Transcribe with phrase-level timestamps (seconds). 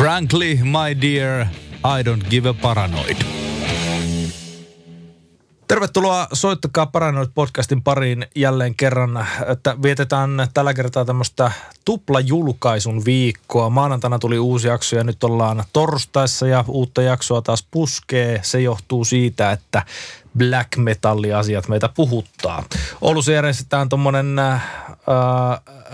[0.00, 1.46] Frankly, my dear,
[1.84, 3.16] I don't give a paranoid.
[5.68, 11.52] Tervetuloa Soittakaa Paranoid podcastin pariin jälleen kerran, että vietetään tällä kertaa tämmöistä
[11.84, 13.70] tuplajulkaisun viikkoa.
[13.70, 18.40] Maanantaina tuli uusi jakso ja nyt ollaan torstaissa ja uutta jaksoa taas puskee.
[18.42, 19.82] Se johtuu siitä, että
[20.38, 22.64] black metalli-asiat meitä puhuttaa.
[23.00, 24.62] Oulussa järjestetään tuommoinen äh,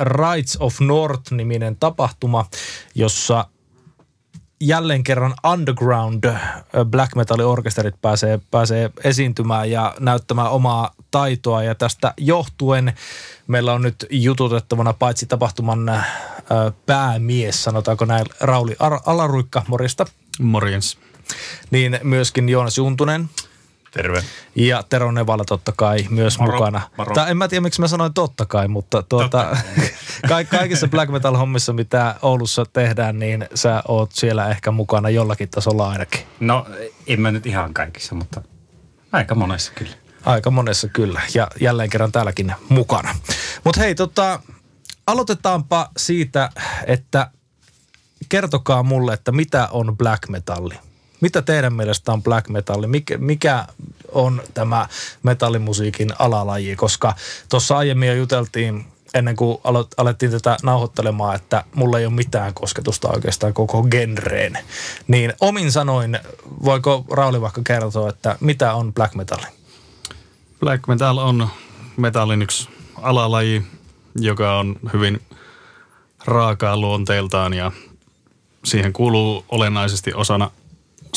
[0.00, 2.46] Rights of North-niminen tapahtuma,
[2.94, 3.46] jossa
[4.60, 6.24] jälleen kerran underground
[6.84, 11.62] black metal orkesterit pääsee, pääsee esiintymään ja näyttämään omaa taitoa.
[11.62, 12.92] Ja tästä johtuen
[13.46, 16.04] meillä on nyt jututettavana paitsi tapahtuman
[16.86, 20.06] päämies, sanotaanko näin, Rauli Alaruikka, morjesta.
[20.40, 20.98] Morjens.
[21.70, 23.28] Niin myöskin Joonas Juntunen.
[23.96, 24.24] Terve.
[24.54, 26.80] Ja Tero Nevala totta kai myös moro, mukana.
[26.96, 27.14] Moro.
[27.14, 29.54] Tai en mä tiedä, miksi mä sanoin totta kai, mutta tuota,
[30.28, 30.44] totta.
[30.58, 35.88] kaikissa black metal hommissa, mitä Oulussa tehdään, niin sä oot siellä ehkä mukana jollakin tasolla
[35.88, 36.20] ainakin.
[36.40, 36.66] No,
[37.06, 38.42] en mä nyt ihan kaikissa, mutta
[39.12, 39.96] aika monessa kyllä.
[40.24, 43.14] Aika monessa kyllä, ja jälleen kerran täälläkin mukana.
[43.64, 44.40] Mutta hei, tota,
[45.06, 46.50] aloitetaanpa siitä,
[46.86, 47.30] että
[48.28, 50.74] kertokaa mulle, että mitä on black metalli?
[51.20, 52.86] Mitä teidän mielestä on black metalli?
[52.86, 53.66] Mikä, mikä
[54.12, 54.88] on tämä
[55.22, 56.76] metallimusiikin alalaji?
[56.76, 57.14] Koska
[57.48, 59.58] tuossa aiemmin jo juteltiin ennen kuin
[59.96, 64.58] alettiin tätä nauhoittelemaan, että mulla ei ole mitään kosketusta oikeastaan koko genreen.
[65.08, 66.18] Niin omin sanoin,
[66.64, 69.38] voiko Rauli vaikka kertoa, että mitä on black metal?
[70.60, 71.48] Black metal on
[71.96, 72.68] metallin yksi
[73.02, 73.62] alalaji,
[74.14, 75.22] joka on hyvin
[76.24, 77.72] raakaa luonteeltaan ja
[78.64, 80.50] siihen kuuluu olennaisesti osana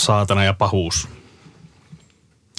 [0.06, 1.08] saatana ja pahuus.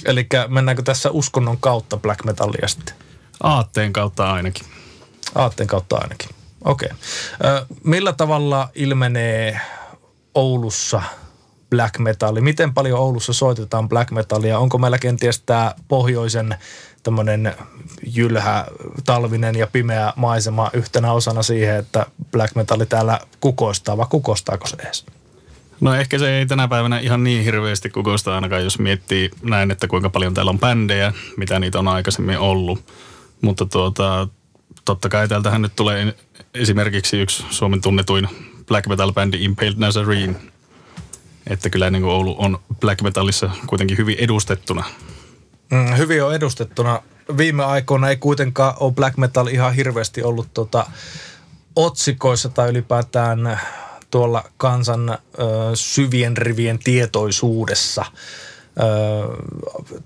[0.05, 2.95] Eli mennäänkö tässä uskonnon kautta black metallia sitten?
[3.43, 4.65] Aatteen kautta ainakin.
[5.35, 6.29] Aatteen kautta ainakin.
[6.65, 6.89] Okei.
[7.39, 7.65] Okay.
[7.83, 9.61] millä tavalla ilmenee
[10.35, 11.01] Oulussa
[11.69, 12.41] black metalli?
[12.41, 14.59] Miten paljon Oulussa soitetaan black metallia?
[14.59, 16.55] Onko meillä kenties tämä pohjoisen
[17.03, 17.55] tämmöinen
[18.15, 18.65] jylhä,
[19.05, 24.77] talvinen ja pimeä maisema yhtenä osana siihen, että black metalli täällä kukoistaa, vai kukoistaako se
[24.79, 25.05] edes?
[25.81, 29.87] No ehkä se ei tänä päivänä ihan niin hirveästi kukoista ainakaan, jos miettii näin, että
[29.87, 32.85] kuinka paljon täällä on bändejä, mitä niitä on aikaisemmin ollut.
[33.41, 34.27] Mutta tuota,
[34.85, 36.15] totta kai täältähän nyt tulee
[36.53, 38.27] esimerkiksi yksi Suomen tunnetuin
[38.67, 40.35] black metal-bändi Impaled Nazarene.
[41.47, 44.83] Että kyllä niin kuin Oulu on black metalissa kuitenkin hyvin edustettuna.
[45.71, 47.01] Mm, hyvin on edustettuna.
[47.37, 50.85] Viime aikoina ei kuitenkaan ole black metal ihan hirveästi ollut tota,
[51.75, 53.59] otsikoissa tai ylipäätään
[54.11, 55.17] tuolla kansan ö,
[55.73, 58.05] syvien rivien tietoisuudessa.
[58.79, 58.83] Ö,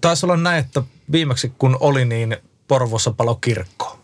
[0.02, 4.00] taisi olla näin, että viimeksi kun oli, niin Porvossa palo kirkko.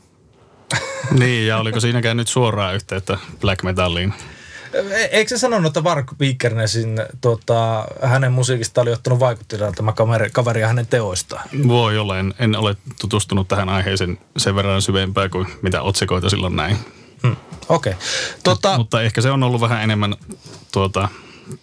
[1.20, 4.14] Niin, ja oliko siinäkään nyt suoraa yhteyttä black metalliin?
[4.74, 10.30] E, eikö se sanonut, että Vark Vikernesin, tota, hänen musiikista oli ottanut vaikuttilaan tämä kaveri,
[10.30, 11.50] kaveri ja hänen teoistaan?
[11.68, 16.56] Voi olla, en, en ole tutustunut tähän aiheeseen sen verran syvempää kuin mitä otsikoita silloin
[16.56, 16.78] näin.
[17.24, 17.36] Hmm.
[17.70, 17.94] Okei.
[17.94, 18.04] Okay.
[18.44, 18.70] Tota...
[18.70, 20.16] Mut, mutta ehkä se on ollut vähän enemmän
[20.72, 21.10] tuota,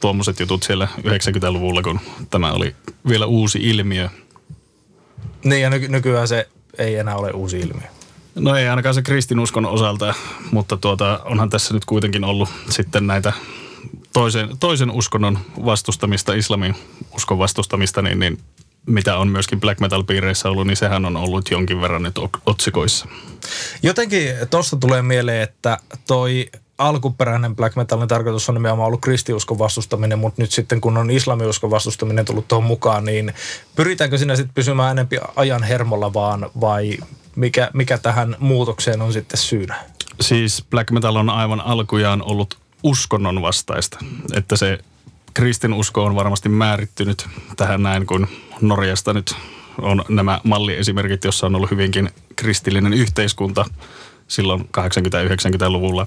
[0.00, 2.76] tuommoiset jutut siellä 90-luvulla, kun tämä oli
[3.08, 4.08] vielä uusi ilmiö.
[5.44, 6.48] Niin ja ny- nykyään se
[6.78, 7.88] ei enää ole uusi ilmiö.
[8.34, 10.14] No ei ainakaan se kristinuskon osalta,
[10.50, 13.32] mutta tuota, onhan tässä nyt kuitenkin ollut sitten näitä
[14.12, 16.74] toisen, toisen uskonnon vastustamista, islamin
[17.14, 18.38] uskon vastustamista, niin, niin
[18.86, 23.06] mitä on myöskin black metal-piireissä ollut, niin sehän on ollut jonkin verran nyt otsikoissa.
[23.82, 30.18] Jotenkin tuosta tulee mieleen, että toi alkuperäinen black metalin tarkoitus on nimenomaan ollut kristiuskon vastustaminen,
[30.18, 33.32] mutta nyt sitten kun on islamiuskon vastustaminen tullut tuohon mukaan, niin
[33.76, 36.98] pyritäänkö sinä sitten pysymään enempi ajan hermolla vaan vai
[37.36, 39.84] mikä, mikä tähän muutokseen on sitten syynä?
[40.20, 43.98] Siis black metal on aivan alkujaan ollut uskonnon vastaista,
[44.34, 44.78] että se
[45.34, 48.28] kristinusko on varmasti määrittynyt tähän näin, kun
[48.60, 49.34] Norjasta nyt
[49.82, 53.64] on nämä malliesimerkit, jossa on ollut hyvinkin kristillinen yhteiskunta
[54.28, 56.06] silloin 80-90-luvulla,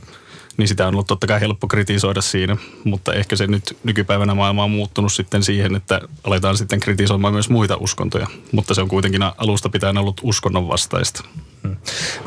[0.57, 4.63] niin sitä on ollut totta kai helppo kritisoida siinä, mutta ehkä se nyt nykypäivänä maailma
[4.63, 9.23] on muuttunut sitten siihen, että aletaan sitten kritisoimaan myös muita uskontoja, mutta se on kuitenkin
[9.37, 11.23] alusta pitäen ollut uskonnon vastaista.
[11.63, 11.75] Hmm.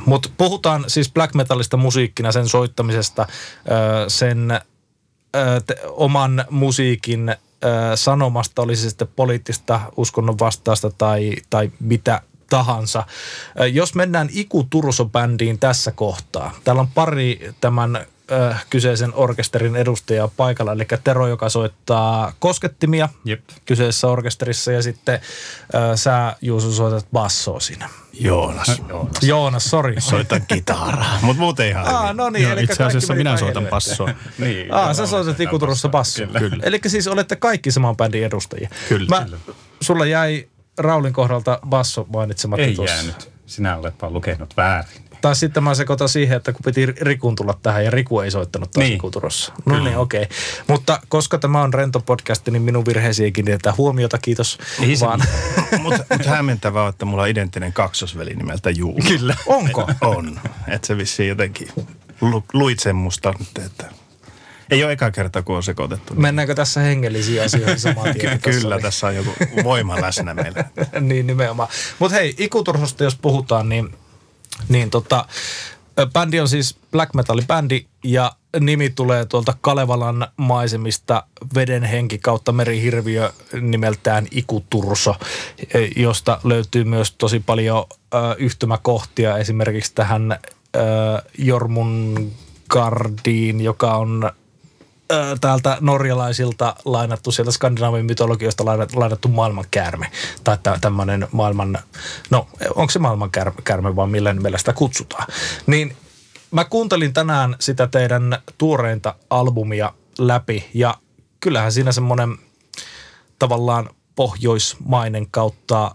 [0.07, 3.27] Mutta puhutaan siis black metallista musiikkina, sen soittamisesta,
[4.09, 4.61] sen
[5.67, 7.37] te, oman musiikin
[7.95, 13.07] sanomasta, olisi se sitten poliittista, uskonnon vastaista tai, tai mitä tahansa.
[13.73, 16.53] Jos mennään Iku Turso-bändiin tässä kohtaa.
[16.65, 23.41] Täällä on pari tämän äh, kyseisen orkesterin edustajaa paikalla, eli Tero, joka soittaa koskettimia Jep.
[23.67, 27.89] kyseisessä orkesterissa ja sitten äh, sä Juuso soitat bassoa siinä.
[28.13, 28.83] Joonas.
[28.89, 29.23] Joonas.
[29.23, 29.95] Joonas, sori.
[30.01, 32.17] Soitan kitaraa, mutta muuten ihan Ah, hyvin.
[32.17, 34.11] no niin, Joo, eli itse asiassa minä soitan bassoa.
[34.39, 36.27] Niin, joo, sä soitat Ikuturussa bassoa.
[36.27, 36.41] Kyllä.
[36.41, 36.63] Kyllä.
[36.63, 38.69] Eli siis olette kaikki saman bändin edustajia.
[38.89, 39.07] Kyllä.
[39.09, 39.27] Mä,
[39.81, 40.49] sulla jäi
[40.79, 42.97] Raulin kohdalta basso mainitsematta Ei tuossa.
[42.97, 43.31] jäänyt.
[43.47, 45.05] Sinä olet vaan lukenut väärin.
[45.25, 48.71] Tai sitten mä sekoitan siihen, että kun piti Rikun tulla tähän ja Riku ei soittanut
[48.71, 48.89] taas Niin.
[48.89, 48.97] niin.
[48.97, 49.53] Ikuturossa.
[49.67, 50.23] No niin, okei.
[50.23, 50.37] Okay.
[50.69, 54.59] Mutta koska tämä on rento podcast, niin minun virheisiin kiinnitetään huomiota, kiitos.
[54.83, 55.21] Ei se vaan.
[55.83, 59.01] Mutta mut hämmentävää on, että mulla on identtinen kaksosveli nimeltä Juu.
[59.09, 59.37] Kyllä.
[59.47, 59.89] Onko?
[60.01, 60.41] On.
[60.69, 61.69] Että se vissiin jotenkin
[62.21, 63.35] lu, luit sen musta
[63.67, 63.91] että
[64.71, 66.15] ei ole eka kerta, kun on sekoitettu.
[66.15, 68.41] Mennäänkö tässä hengellisiin asioihin samaan tien?
[68.41, 69.31] Ky- kyllä, tässä on joku
[69.65, 70.65] voima läsnä meillä.
[71.01, 71.69] niin nimenomaan.
[71.99, 73.95] Mutta hei, Ikutursosta jos puhutaan, niin,
[74.69, 75.25] niin tota,
[76.13, 82.53] bändi on siis black metal bändi ja nimi tulee tuolta Kalevalan maisemista veden henki kautta
[82.53, 85.17] merihirviö nimeltään Ikuturso,
[85.75, 87.85] e, josta löytyy myös tosi paljon
[88.39, 90.39] yhtymäkohtia esimerkiksi tähän ö,
[91.39, 94.31] Jormungardiin, joka on
[95.41, 100.11] täältä norjalaisilta lainattu, sieltä skandinaavin mytologiosta lainat- lainattu maailmankäärme.
[100.45, 101.79] Tai tä- tämmöinen maailman,
[102.31, 105.27] no onko se maailmankäärme vai millä nimellä sitä kutsutaan.
[105.67, 105.97] Niin
[106.51, 110.95] mä kuuntelin tänään sitä teidän tuoreinta albumia läpi ja
[111.41, 112.37] kyllähän siinä semmoinen
[113.39, 115.95] tavallaan pohjoismainen kautta,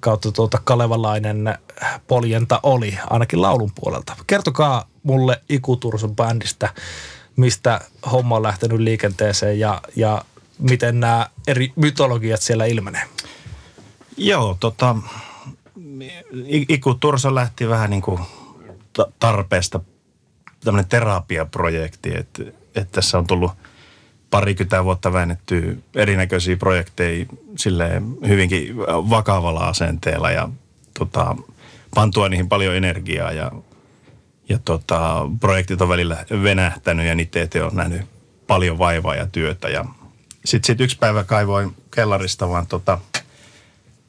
[0.00, 1.58] kautta tuota kalevalainen
[2.06, 4.16] poljenta oli, ainakin laulun puolelta.
[4.26, 6.74] Kertokaa mulle Ikuturson bändistä,
[7.36, 7.80] mistä
[8.12, 10.24] homma on lähtenyt liikenteeseen ja, ja
[10.58, 13.02] miten nämä eri mytologiat siellä ilmenee.
[14.16, 14.96] Joo, tota,
[16.48, 18.20] Iku Turso lähti vähän niin kuin
[18.92, 19.80] ta- tarpeesta
[20.64, 22.42] tämmöinen terapiaprojekti, että,
[22.74, 23.52] että tässä on tullut
[24.30, 27.26] parikymmentä vuotta väännetty erinäköisiä projekteja
[27.58, 30.48] silleen hyvinkin vakavalla asenteella ja
[30.98, 31.36] tota,
[31.94, 33.52] pantua niihin paljon energiaa ja,
[34.48, 38.02] ja tota, projektit on välillä venähtänyt ja niitä eteen on nähnyt
[38.46, 39.84] paljon vaivaa ja työtä ja
[40.44, 42.98] sitten sit yksi päivä kaivoin kellarista vaan tota,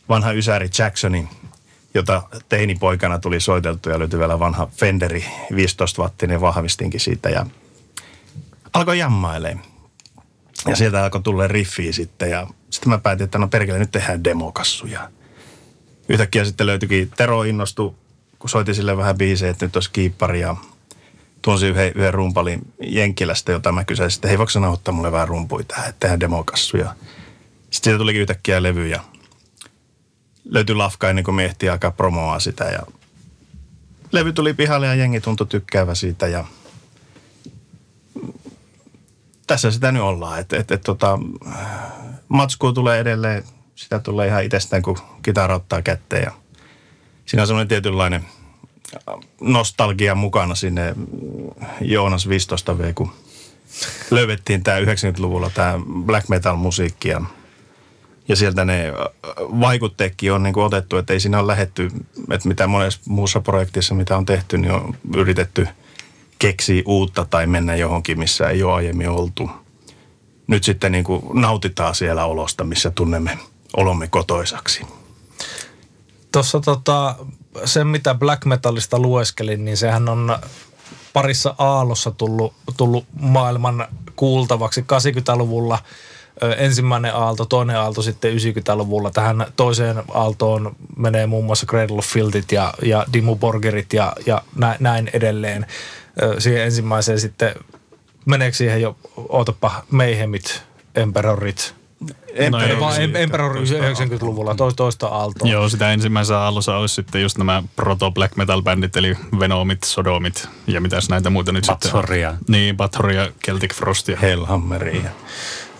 [0.09, 1.29] vanha Ysäri Jacksonin,
[1.93, 7.45] jota teinipoikana tuli soiteltu ja löytyi vielä vanha Fenderi 15-wattinen vahvistinkin siitä ja
[8.73, 9.65] alkoi jammailemaan.
[10.67, 14.23] Ja sieltä alkoi tulla riffiä sitten ja sitten mä päätin, että no perkele, nyt tehdään
[14.23, 15.09] demokassuja.
[16.09, 17.93] Yhtäkkiä sitten löytyikin, Tero innostui,
[18.45, 20.55] kun soitti sille vähän biisejä, että nyt olisi kiippari ja
[21.41, 25.65] tunsin yhden, yhden rumpalin Jenkkilästä, jota mä kysäsin, että hei voiko nauhoittaa mulle vähän rumpuja
[25.65, 26.95] tähän, että tehdään demokassuja.
[27.61, 28.99] Sitten siitä tulikin yhtäkkiä levy ja
[30.49, 32.79] löytyi lafka ennen kuin me ehti alkaa promoa sitä ja
[34.11, 36.45] levy tuli pihalle ja jengi tuntui tykkäävä siitä ja
[39.47, 41.19] tässä sitä nyt ollaan, että et, et, tota,
[42.27, 43.43] matskua tulee edelleen,
[43.75, 46.44] sitä tulee ihan itsestään, kun kitara ottaa kätteen ja
[47.25, 48.25] siinä on semmoinen tietynlainen
[49.41, 50.95] nostalgia mukana sinne
[51.81, 53.11] Joonas 15V, kun
[54.11, 57.21] löydettiin tämä 90-luvulla tämä black metal musiikki ja,
[58.27, 58.93] ja sieltä ne
[59.39, 61.91] vaikutteetkin on niin otettu, että ei siinä ole lähetty,
[62.31, 65.67] että mitä monessa muussa projektissa, mitä on tehty, niin on yritetty
[66.39, 69.49] keksiä uutta tai mennä johonkin, missä ei ole aiemmin oltu.
[70.47, 73.37] Nyt sitten niin nautitaan siellä olosta, missä tunnemme
[73.77, 74.85] olomme kotoisaksi.
[76.35, 77.15] Tuossa tota,
[77.65, 80.37] sen, mitä black metalista lueskelin, niin sehän on
[81.13, 85.79] parissa aallossa tullut, tullut maailman kuultavaksi 80-luvulla
[86.43, 89.11] ö, ensimmäinen aalto, toinen aalto sitten 90-luvulla.
[89.11, 94.41] Tähän toiseen aaltoon menee muun muassa Cradle of Filthit ja, ja Dimmu Borgerit ja, ja
[94.79, 95.65] näin, edelleen.
[96.37, 97.55] Siihen ensimmäiseen sitten,
[98.25, 98.97] meneekö siihen jo,
[99.29, 100.63] ootapa, Mayhemit,
[100.95, 101.75] Emperorit,
[102.49, 105.49] No vaan siitä Emperor 90-luvulla, toista, toista aaltoa.
[105.49, 110.47] Joo, sitä ensimmäisessä aallossa olisi sitten just nämä proto black metal bändit, eli Venomit, Sodomit
[110.67, 112.29] ja mitäs näitä muita nyt Bathoria.
[112.31, 112.55] sitten on.
[112.59, 115.09] Niin, Bathoria, Celtic Frost ja Hellhammeria.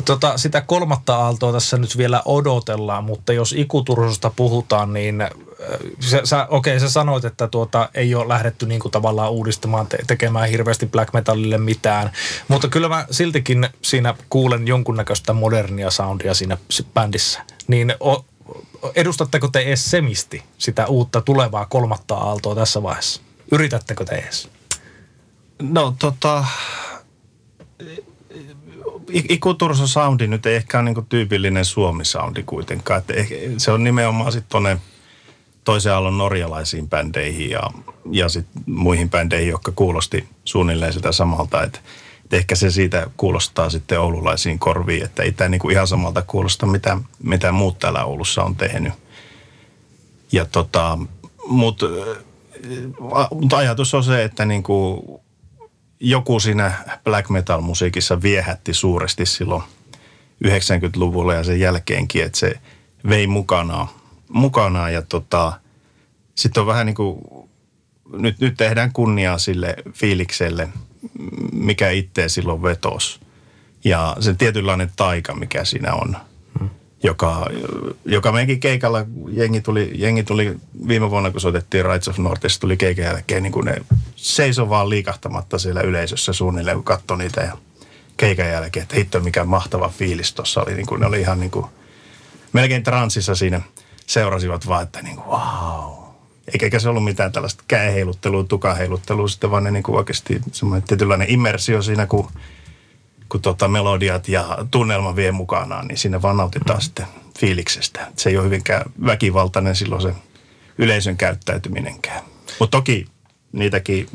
[0.06, 5.30] Tota, sitä kolmatta aaltoa tässä nyt vielä odotellaan, mutta jos ikutursosta puhutaan, niin äh,
[6.00, 9.98] sä, sä, okei, sä sanoit, että tuota, ei ole lähdetty niin kuin tavallaan uudistamaan, te-
[10.08, 12.12] tekemään hirveästi black metalille mitään,
[12.48, 16.58] mutta kyllä mä siltikin siinä kuulen jonkunnäköistä modernia soundia siinä
[16.94, 17.42] bändissä.
[17.68, 18.26] Niin o,
[18.96, 23.22] edustatteko te edes semisti sitä uutta tulevaa kolmatta aaltoa tässä vaiheessa?
[23.52, 24.50] Yritättekö te edes?
[25.62, 26.46] No tota,
[29.10, 33.00] Ikuturso soundi nyt ei ehkä ole niinku tyypillinen Suomi-soundi kuitenkaan.
[33.00, 34.78] Et ehkä se on nimenomaan sitten tuonne
[35.64, 37.62] toisen aallon norjalaisiin bändeihin ja,
[38.12, 41.64] ja sit muihin bändeihin, jotka kuulosti suunnilleen sitä samalta.
[41.64, 41.80] Että
[42.26, 46.66] et ehkä se siitä kuulostaa sitten oululaisiin korviin, että ei tämä niinku ihan samalta kuulosta,
[46.66, 48.94] mitä, mitä muut täällä Oulussa on tehnyt.
[50.32, 50.98] Ja tota,
[51.48, 51.86] mutta
[53.32, 55.22] mut ajatus on se, että niinku
[56.00, 56.74] joku siinä
[57.04, 59.64] black metal musiikissa viehätti suuresti silloin
[60.46, 62.60] 90-luvulla ja sen jälkeenkin, että se
[63.10, 63.88] vei mukanaan,
[64.30, 65.60] mukanaan ja tota,
[66.36, 67.22] sitten on vähän niin kuin,
[68.14, 70.70] nyt, nyt tehdään kunniaa sille fiilikselle,
[71.52, 73.20] mikä itse silloin vetos.
[73.84, 76.18] Ja se tietynlainen taika, mikä siinä on.
[77.06, 77.48] Joka,
[78.06, 80.56] joka meidänkin keikalla, jengi tuli, jengi tuli
[80.88, 83.76] viime vuonna, kun soitettiin Rights of Northista, tuli keikan jälkeen, niin kuin ne
[84.16, 87.58] seisoi vaan liikahtamatta siellä yleisössä suunnilleen, kun katsoi niitä ja
[88.18, 90.74] keikan jälkeen, että hitto mikä mahtava fiilis tuossa oli.
[90.74, 91.66] Niin kuin, ne oli ihan niin kuin,
[92.54, 93.62] melkein transissa siinä
[94.08, 96.06] seurasivat vaan, että niin kuin, wow.
[96.62, 101.30] Eikä se ollut mitään tällaista käeheiluttelua, tukaheiluttelua, sitten vaan ne niin kuin oikeasti semmoinen tietynlainen
[101.30, 102.32] immersio siinä, kun,
[103.30, 106.82] kun tota melodiat ja tunnelma vie mukanaan, niin sinne vaan nautitaan mm.
[106.82, 107.08] sitten
[107.40, 108.08] fiiliksestä.
[108.16, 110.14] Se ei ole hyvinkään väkivaltainen silloin se
[110.78, 112.24] yleisön käyttäytyminenkään.
[112.60, 113.06] Mutta toki
[113.52, 114.08] niitäkin,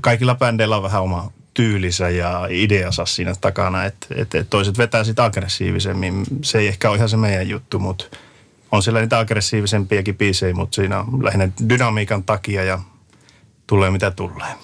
[0.00, 5.24] kaikilla bändeillä on vähän oma tyylisä ja ideansa siinä takana, että, että toiset vetää sitä
[5.24, 6.24] aggressiivisemmin.
[6.42, 8.04] Se ei ehkä ole ihan se meidän juttu, mutta
[8.72, 12.78] on siellä niitä aggressiivisempiakin biisejä, mutta siinä on lähinnä dynamiikan takia ja
[13.66, 14.54] tulee mitä tulee.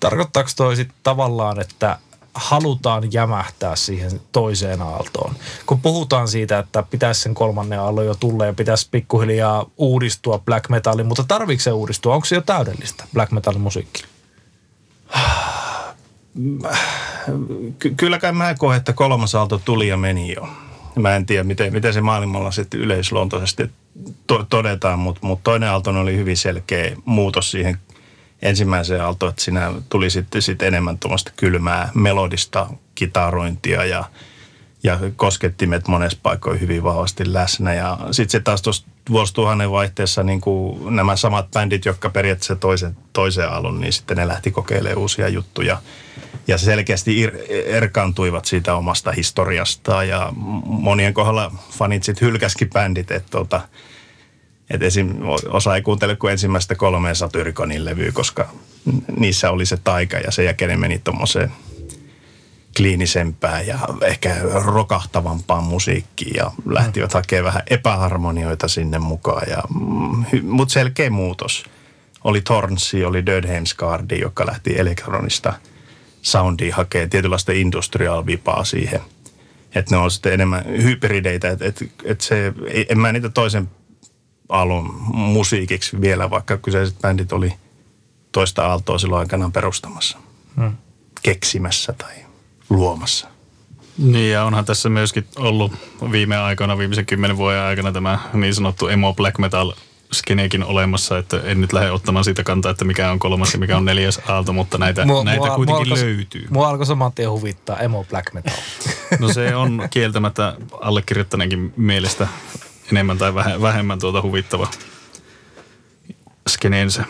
[0.00, 1.98] Tarkoittaako toi sitten tavallaan, että
[2.36, 5.34] halutaan jämähtää siihen toiseen aaltoon.
[5.66, 10.68] Kun puhutaan siitä, että pitäisi sen kolmannen aallon jo tulla ja pitäisi pikkuhiljaa uudistua black
[10.68, 12.14] metalin, mutta tarvitseeko se uudistua?
[12.14, 14.04] Onko se jo täydellistä black metalin musiikki?
[17.78, 20.48] Ky- kyllä kai mä koen, että kolmas aalto tuli ja meni jo.
[20.96, 23.70] Mä en tiedä, miten, miten se maailmalla sitten yleisluontoisesti
[24.26, 27.78] to- todetaan, mutta mut toinen aalto oli hyvin selkeä muutos siihen
[28.42, 34.04] ensimmäiseen aaltoon, että siinä tuli sitten sit enemmän tuommoista kylmää melodista kitarointia ja,
[34.82, 37.74] ja koskettimet monessa paikoin hyvin vahvasti läsnä.
[37.74, 42.96] Ja sitten se taas tuossa vuosituhannen vaihteessa niin kuin nämä samat bändit, jotka periaatteessa toisen,
[43.12, 45.82] toisen alun, niin sitten ne lähti kokeilemaan uusia juttuja.
[46.48, 50.32] Ja selkeästi ir, erkaantuivat siitä omasta historiastaan ja
[50.64, 53.60] monien kohdalla fanit sitten hylkäskin bändit, että tota,
[54.70, 55.14] et esim,
[55.48, 58.48] osa ei kuuntele kuin ensimmäistä kolmeen Satyrikonin levyä, koska
[59.16, 61.52] niissä oli se taika ja sen jälkeen meni tuommoiseen
[62.76, 69.50] kliinisempään ja ehkä rokahtavampaan musiikkiin ja lähtivät hakemaan vähän epäharmonioita sinne mukaan.
[69.50, 71.64] Ja, mm, mutta selkeä muutos.
[72.24, 75.52] Oli Tornsi, oli Dödheimskardi, joka lähti elektronista
[76.22, 79.00] soundia hakemaan tietynlaista industrial vipaa siihen.
[79.74, 82.52] Että ne on sitten enemmän hybrideitä, että et, et se,
[82.88, 83.68] en mä niitä toisen
[84.48, 87.52] alun musiikiksi vielä, vaikka kyseiset bändit oli
[88.32, 90.18] toista aaltoa silloin aikanaan perustamassa,
[90.56, 90.72] hmm.
[91.22, 92.14] keksimässä tai
[92.70, 93.28] luomassa.
[93.98, 95.72] Niin ja onhan tässä myöskin ollut
[96.10, 99.72] viime aikoina, viimeisen kymmenen vuoden aikana tämä niin sanottu emo black metal
[100.12, 103.76] skeneekin olemassa, että en nyt lähde ottamaan siitä kantaa, että mikä on kolmas ja mikä
[103.76, 106.46] on neljäs aalto, mutta näitä, mua, näitä mua, kuitenkin mua alkoi, löytyy.
[106.50, 108.56] Mua alkoi saman tien huvittaa emo black metal.
[109.20, 112.28] No se on kieltämättä allekirjoittaneenkin mielestä
[112.92, 114.68] enemmän tai vähemmän tuota huvittava
[116.48, 117.04] skeneensä.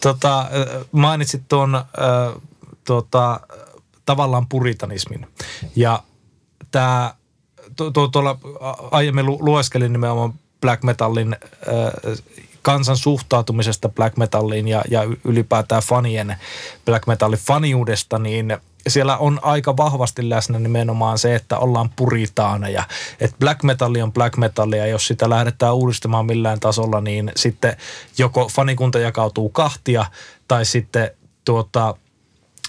[0.00, 0.50] Tota,
[0.92, 1.84] mainitsit tuon äh,
[2.84, 3.40] tuota,
[4.06, 5.26] tavallaan puritanismin.
[5.76, 6.02] Ja
[6.70, 7.14] tämä,
[7.76, 8.38] tu, tu, tuolla
[8.90, 12.22] aiemmin lu, lueskelin nimenomaan black metallin äh,
[12.62, 16.36] kansan suhtautumisesta black metalliin ja, ja ylipäätään fanien
[16.84, 18.56] black metallin faniudesta, niin
[18.88, 22.84] siellä on aika vahvasti läsnä nimenomaan se, että ollaan puritaaneja.
[23.20, 27.76] Että black metalli on black metallia, jos sitä lähdetään uudistamaan millään tasolla, niin sitten
[28.18, 30.04] joko fanikunta jakautuu kahtia
[30.48, 31.10] tai sitten
[31.44, 31.94] tuota,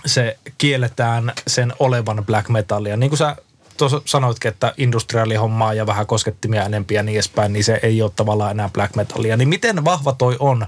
[0.06, 2.98] se kielletään sen olevan black metallia.
[2.98, 3.36] Niin kuin sä
[3.78, 8.12] tuossa sanoitkin, että industriaalihommaa ja vähän koskettimia enempiä ja niin edespäin, niin se ei ole
[8.16, 9.38] tavallaan enää black metallia.
[9.38, 10.68] Niin miten vahva toi on,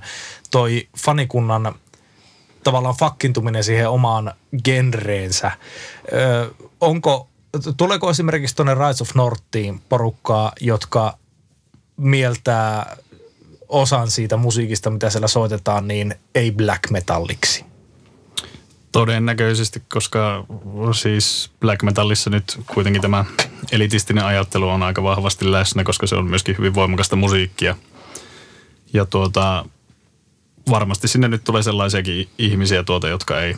[0.51, 1.75] toi fanikunnan
[2.63, 5.51] tavallaan fakkintuminen siihen omaan genreensä?
[6.13, 6.51] Ö,
[6.81, 7.27] onko,
[7.77, 11.17] tuleeko esimerkiksi tuonne Rise of Northiin porukkaa, jotka
[11.97, 12.97] mieltää
[13.69, 17.65] osan siitä musiikista, mitä siellä soitetaan, niin ei black metalliksi?
[18.91, 20.45] Todennäköisesti, koska
[20.93, 23.25] siis black metallissa nyt kuitenkin tämä
[23.71, 27.75] elitistinen ajattelu on aika vahvasti läsnä, koska se on myöskin hyvin voimakasta musiikkia.
[28.93, 29.65] Ja tuota,
[30.69, 33.55] varmasti sinne nyt tulee sellaisiakin ihmisiä tuota, jotka ei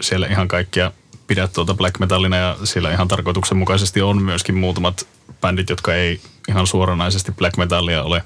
[0.00, 0.92] siellä ihan kaikkia
[1.26, 5.06] pidä tuota black metallina ja siellä ihan tarkoituksenmukaisesti on myöskin muutamat
[5.40, 8.22] bändit, jotka ei ihan suoranaisesti black metallia ole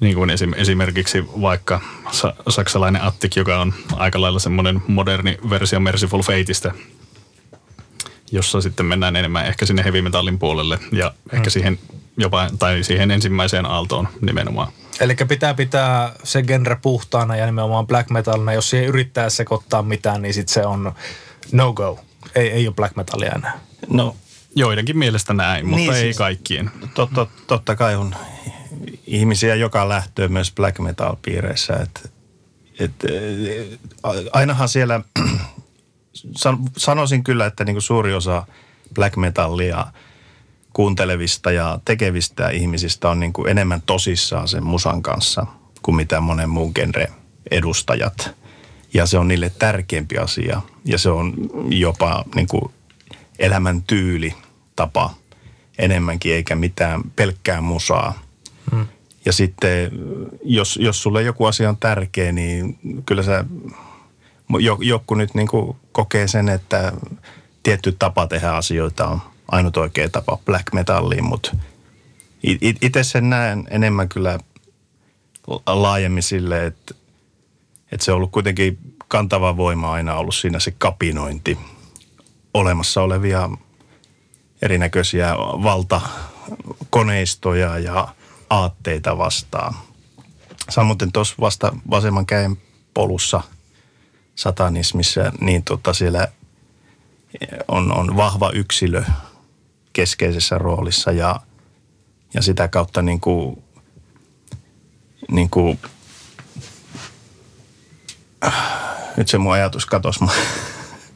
[0.00, 1.80] Niin kuin esim, esimerkiksi vaikka
[2.10, 6.72] sa- saksalainen Attic, joka on aika lailla semmoinen moderni versio Merciful Fateista,
[8.32, 11.38] jossa sitten mennään enemmän ehkä sinne heavy metallin puolelle ja mm.
[11.38, 11.78] ehkä siihen
[12.16, 14.72] jopa, tai siihen ensimmäiseen aaltoon nimenomaan.
[15.00, 18.52] Eli pitää pitää se genre puhtaana ja nimenomaan black metalina.
[18.52, 20.92] Jos siihen yrittää sekoittaa mitään, niin sit se on
[21.52, 21.98] no go.
[22.34, 23.58] Ei, ei ole black metalia enää.
[23.88, 24.16] No
[24.56, 26.70] Joidenkin mielestä näin, mutta Niin ei siis- kaikkien.
[26.94, 28.14] totta, totta kai on
[29.06, 31.74] ihmisiä joka lähtöä myös black metal piireissä.
[31.76, 32.12] Et,
[32.78, 33.78] et, eh,
[34.32, 35.00] ainahan siellä,
[36.36, 38.46] san- sanoisin kyllä, että niinku suuri osa
[38.94, 39.86] black metallia
[40.78, 45.46] kuuntelevista ja tekevistä ihmisistä on niinku enemmän tosissaan sen musan kanssa
[45.82, 47.06] kuin mitä monen muun genre
[47.50, 48.30] edustajat.
[48.94, 50.60] Ja se on niille tärkeämpi asia.
[50.84, 51.34] Ja se on
[51.68, 52.72] jopa niinku
[53.38, 54.34] elämäntyyli,
[54.76, 55.14] tapa
[55.78, 58.18] enemmänkin, eikä mitään pelkkää musaa.
[58.70, 58.86] Hmm.
[59.24, 59.90] Ja sitten,
[60.44, 63.44] jos, jos sulle joku asia on tärkeä, niin kyllä sä,
[64.58, 66.92] jo- joku nyt niin kuin kokee sen, että
[67.62, 71.56] tietty tapa tehdä asioita on ainut oikea tapa black metalliin, mutta
[72.82, 74.38] itse sen näen enemmän kyllä
[75.46, 76.94] la- laajemmin sille, että,
[77.92, 78.78] että se on ollut kuitenkin
[79.08, 81.58] kantava voima aina ollut siinä se kapinointi
[82.54, 83.50] olemassa olevia
[84.62, 88.08] erinäköisiä valtakoneistoja ja
[88.50, 89.74] aatteita vastaan.
[90.68, 92.56] Samoin tuossa vasta vasemman käen
[92.94, 93.40] polussa
[94.34, 96.28] satanismissa, niin tota siellä
[97.68, 99.04] on, on vahva yksilö
[99.92, 101.40] keskeisessä roolissa ja,
[102.34, 103.62] ja sitä kautta niin kuin,
[105.30, 105.78] niin kuin,
[109.16, 110.20] nyt se mun ajatus katosi.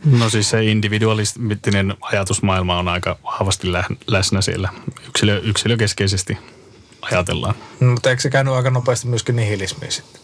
[0.05, 4.69] No siis se individualistinen ajatusmaailma on aika vahvasti lä- läsnä siellä.
[5.09, 6.38] Yksilö, yksilökeskeisesti
[7.02, 7.55] ajatellaan.
[7.81, 10.21] No, Mutta eikö se käynyt aika nopeasti myöskin nihilismiin sitten?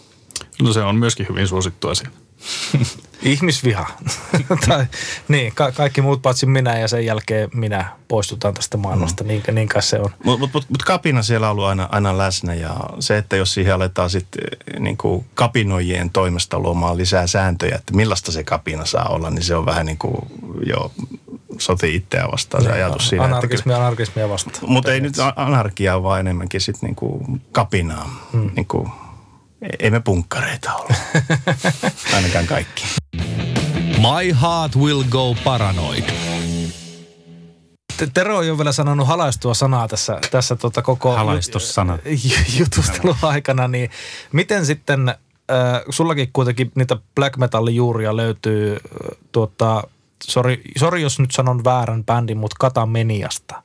[0.63, 2.17] No se on myöskin hyvin suosittua siellä.
[3.23, 3.87] Ihmisviha.
[4.69, 4.87] tai,
[5.29, 9.25] niin, ka- kaikki muut paitsi minä ja sen jälkeen minä poistutaan tästä maailmasta.
[9.25, 9.29] Mm.
[9.29, 10.11] Niin, niin kai se on.
[10.25, 13.55] Mutta mut, mut, mut kapina siellä on ollut aina, aina läsnä ja se, että jos
[13.55, 14.45] siihen aletaan sitten
[14.79, 19.57] niin kuin kapinoijien toimesta luomaan lisää sääntöjä, että millaista se kapina saa olla, niin se
[19.57, 20.17] on vähän niin kuin
[20.67, 20.93] jo
[21.59, 23.25] soti itseä vastaan se ajatus siinä.
[23.25, 24.57] että Anarkismia, anarkismia vastaan.
[24.67, 28.29] Mutta ei nyt anarkiaa, vaan enemmänkin sitten niin kapinaa.
[28.33, 28.51] Hmm.
[28.57, 28.91] Niin kuin,
[29.81, 30.89] ei me punkkareita ole.
[32.15, 32.85] Ainakaan kaikki.
[33.97, 36.05] My heart will go paranoid.
[37.97, 41.99] Te- Tero on jo vielä sanonut halaistua sanaa tässä, tässä tota koko Halaistussana.
[42.05, 43.91] ju- jutustelun aikana, niin
[44.33, 45.17] miten sitten, äh,
[45.91, 48.81] sullakin kuitenkin niitä black metallin juuria löytyy, äh,
[49.33, 49.83] tuota,
[50.25, 53.63] sori, sori jos nyt sanon väärän bändin, mutta Katameniasta.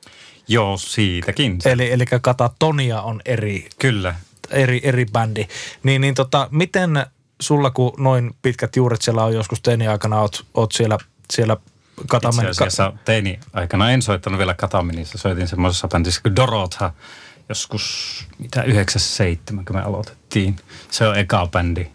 [0.48, 1.58] Joo, siitäkin.
[1.64, 4.14] Eli, eli Katatonia on eri, Kyllä.
[4.50, 5.46] Eri, eri bändi.
[5.82, 7.06] Niin, niin tota, miten
[7.40, 10.98] sulla, kun noin pitkät juuret siellä on joskus teini-aikana, oot, oot siellä,
[11.32, 11.56] siellä
[11.94, 12.50] Itse Katamen...
[12.50, 15.18] asiassa teini aikana en soittanut vielä Kataminissa.
[15.18, 16.92] Soitin semmoisessa bändissä kuin Dorotha.
[17.48, 20.56] Joskus, mitä, 97, kun me aloitettiin.
[20.90, 21.86] Se on eka bändi.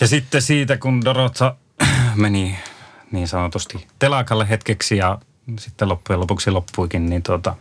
[0.00, 1.56] Ja sitten siitä, kun Dorotha
[2.14, 2.58] meni
[3.12, 5.18] niin sanotusti telakalle hetkeksi ja
[5.58, 7.56] sitten loppujen lopuksi loppuikin, niin tuota,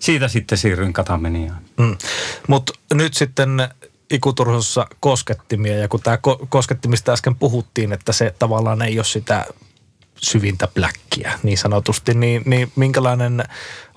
[0.00, 1.62] siitä sitten siirryin Katameniaan.
[1.78, 1.96] Mm.
[2.48, 3.68] Mutta nyt sitten
[4.10, 9.46] ikuturhossa koskettimia, ja kun tämä ko- koskettimista äsken puhuttiin, että se tavallaan ei ole sitä
[10.16, 13.44] syvintä bläkkiä niin sanotusti, niin, niin minkälainen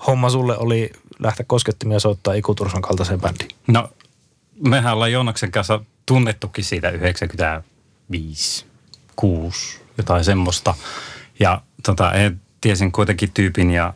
[0.06, 3.50] homma sulle oli lähteä koskettimia soittaa ikuturson kaltaiseen bändiin?
[3.66, 3.88] No,
[4.68, 8.66] mehän ollaan Joonaksen kanssa tunnettukin siitä 95,
[9.16, 10.74] 6, jotain semmoista.
[11.40, 13.94] Ja tota, en, tiesin kuitenkin tyypin ja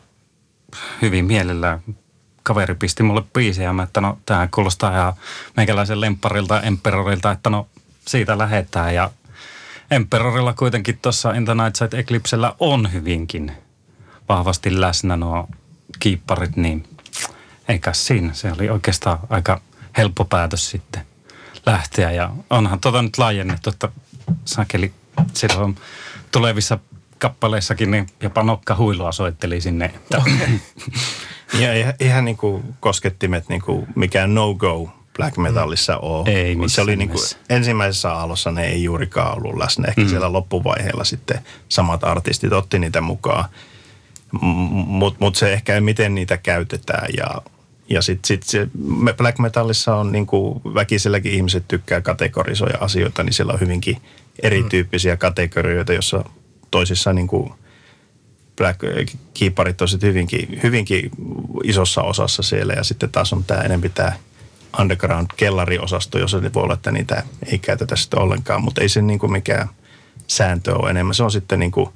[1.01, 1.79] hyvin mielellään
[2.43, 5.13] kaveri pisti mulle biisejä, mä, että no tämä kuulostaa ihan
[5.57, 7.67] meikäläisen lempparilta, Emperorilta, että no
[8.07, 8.95] siitä lähetään.
[8.95, 9.11] Ja
[9.91, 13.51] Emperorilla kuitenkin tuossa In the Night Side Eclipsellä on hyvinkin
[14.29, 15.47] vahvasti läsnä nuo
[15.99, 16.87] kiipparit, niin
[17.67, 18.33] eikä siinä.
[18.33, 19.61] Se oli oikeastaan aika
[19.97, 21.05] helppo päätös sitten
[21.65, 22.11] lähteä.
[22.11, 23.89] Ja onhan tota nyt laajennettu, että
[24.45, 24.93] sakeli
[25.33, 25.75] silloin
[26.31, 26.79] tulevissa
[27.19, 29.85] kappaleissakin niin jopa nokkahuilua soitteli sinne.
[29.85, 30.21] Että
[31.59, 36.29] Ja eihän, eihän niin kuin koskettimet niin kuin mikään no-go black metallissa ole.
[36.29, 39.87] Ei se missään oli niin kuin, ensimmäisessä aallossa ne ei juurikaan ollut läsnä.
[39.87, 40.07] Ehkä mm.
[40.07, 43.45] siellä loppuvaiheella sitten samat artistit otti niitä mukaan.
[44.41, 47.41] Mutta mut se ehkä miten niitä käytetään ja
[47.89, 53.23] ja sitten sit se me- black metallissa on niin kuin väkiselläkin ihmiset tykkää kategorisoida asioita,
[53.23, 53.97] niin siellä on hyvinkin
[54.43, 56.23] erityyppisiä kategorioita, jossa
[56.71, 57.53] toisissa niin kuin
[58.57, 58.79] black
[59.33, 61.11] keeperit on sit hyvinkin, hyvinkin
[61.63, 64.13] isossa osassa siellä ja sitten taas on tämä enempi tämä
[64.79, 69.31] underground-kellariosasto, jossa voi olla, että niitä ei käytetä sitten ollenkaan, mutta ei se niin kuin
[69.31, 69.69] mikään
[70.27, 71.15] sääntö ole enemmän.
[71.15, 71.89] Se on sitten niin kuin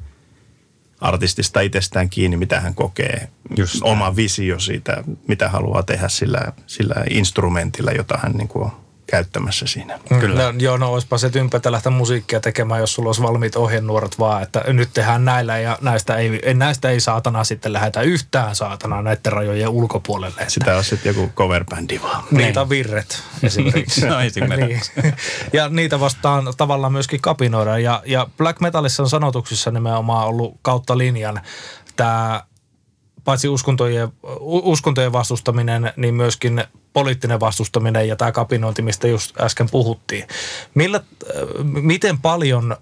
[1.02, 4.16] artistista itsestään kiinni, mitä hän kokee, Just oma näin.
[4.16, 10.00] visio siitä, mitä haluaa tehdä sillä, sillä instrumentilla, jota hän niin kuin on käyttämässä siinä.
[10.20, 10.52] Kyllä.
[10.52, 14.44] No, joo, no olisipa se tympätä lähteä musiikkia tekemään, jos sulla olisi valmiit ohjenuorat vaan,
[14.44, 19.34] että nyt tehdään näillä ja näistä ei, näistä ei saatana sitten lähetä yhtään saatana näiden
[19.34, 20.42] rajojen ulkopuolelle.
[20.42, 22.24] Että Sitä on sitten joku coverbändi vaan.
[22.32, 24.06] Niitä on virret esimerkiksi.
[24.14, 24.92] No esimerkiksi.
[25.02, 25.16] Niin.
[25.54, 27.78] Ja niitä vastaan tavallaan myöskin kapinoida.
[27.78, 31.42] Ja, ja black metalissa on sanotuksissa nimenomaan ollut kautta linjan
[31.96, 32.42] tämä
[33.24, 34.10] paitsi uskontojen,
[34.40, 40.28] uskontojen vastustaminen, niin myöskin poliittinen vastustaminen ja tämä kapinointi, mistä just äsken puhuttiin.
[40.74, 42.78] Millä, äh, miten paljon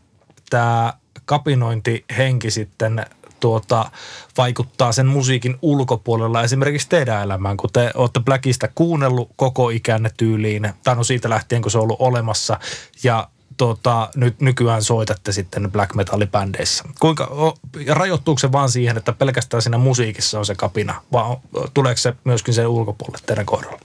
[0.49, 0.93] tämä
[1.25, 3.05] kapinointihenki sitten
[3.39, 3.91] tuota,
[4.37, 10.73] vaikuttaa sen musiikin ulkopuolella esimerkiksi teidän elämään, kun te olette Blackista kuunnellut koko ikänne tyyliin,
[10.83, 12.59] tai no siitä lähtien, kun se on ollut olemassa,
[13.03, 16.83] ja tuota, nyt nykyään soitatte sitten black metallibändeissä.
[16.99, 17.57] Kuinka, o,
[17.89, 21.37] rajoittuuko se vaan siihen, että pelkästään siinä musiikissa on se kapina, vai
[21.73, 23.79] tuleeko se myöskin sen ulkopuolelle teidän kohdalla?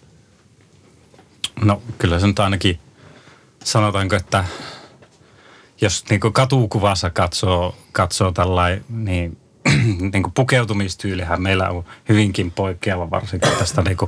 [1.64, 2.78] No kyllä se nyt ainakin,
[3.64, 4.44] sanotaanko, että
[5.80, 9.38] jos niin katukuvassa katsoo, katsoo tällainen, niin,
[10.12, 13.98] niin pukeutumistyylihän meillä on hyvinkin poikkeava varsinkin tästä niin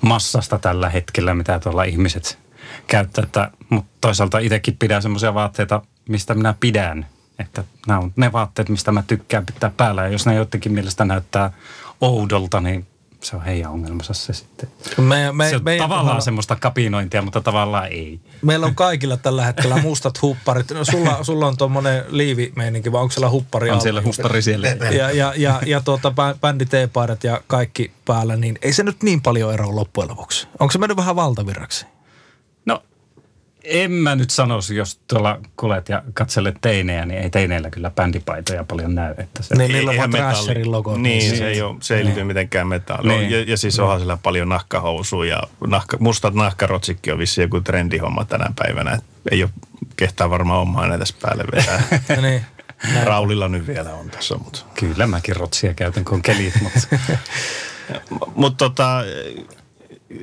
[0.00, 2.38] massasta tällä hetkellä, mitä tuolla ihmiset
[2.86, 3.24] käyttää.
[3.24, 7.06] Että, mutta toisaalta itsekin pidän semmoisia vaatteita, mistä minä pidän.
[7.38, 10.02] Että nämä on ne vaatteet, mistä mä tykkään pitää päällä.
[10.02, 11.50] Ja jos ne jotenkin mielestä näyttää
[12.00, 12.86] oudolta, niin
[13.26, 14.68] se on heidän ongelmansa se sitten.
[14.96, 18.20] Me, me, se on meidän tavallaan kohdalla- semmoista kapinointia, mutta tavallaan ei.
[18.42, 20.70] Meillä on kaikilla tällä hetkellä mustat hupparit.
[20.70, 24.68] No, sulla, sulla on tuommoinen liivimeininki, vai onko siellä huppari On siellä huppari siellä.
[24.68, 26.64] Ja, ja, ja, ja tuota, bä- bändi
[27.22, 30.48] ja kaikki päällä, niin ei se nyt niin paljon eroa loppujen lopuksi.
[30.60, 31.86] Onko se mennyt vähän valtavirraksi?
[33.66, 37.90] No, en mä nyt sanoisi, jos tuolla kulet ja katselet teinejä, niin ei teineillä kyllä
[37.90, 39.14] bändipaitoja paljon näy.
[39.18, 40.96] Että se, Niin, niillä on vaan Thrasherin logo.
[40.96, 43.20] Niin, se ei, ole, se ei liity mitenkään metalliin.
[43.20, 43.30] Niin.
[43.30, 48.24] Ja, ja siis onhan sillä paljon nahkahousuja ja nahka, mustat nahkarotsikki on vissiin joku trendihomma
[48.24, 48.92] tänä päivänä.
[48.92, 49.50] Et ei ole
[49.96, 51.82] kehtaa varmaan omaa näitä tässä päälle vetää.
[52.22, 52.42] niin.
[53.04, 54.60] Raulilla nyt vielä on tässä, mutta...
[54.74, 56.80] Kyllä mäkin rotsia käytän, kun on kelit, mutta
[58.34, 59.02] Mutta tota,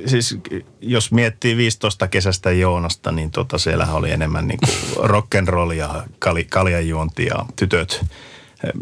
[0.06, 0.38] siis
[0.82, 6.04] jos miettii 15 kesästä Joonasta, niin tota, siellähän oli enemmän niin kuin rock'n'roll ja
[7.56, 8.06] tytöt.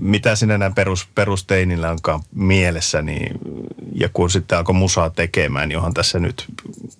[0.02, 3.40] Mitä sinne näin perus, perusteinillä onkaan mielessä, niin,
[3.96, 6.46] ja kun sitten alkoi musaa tekemään, niin onhan tässä nyt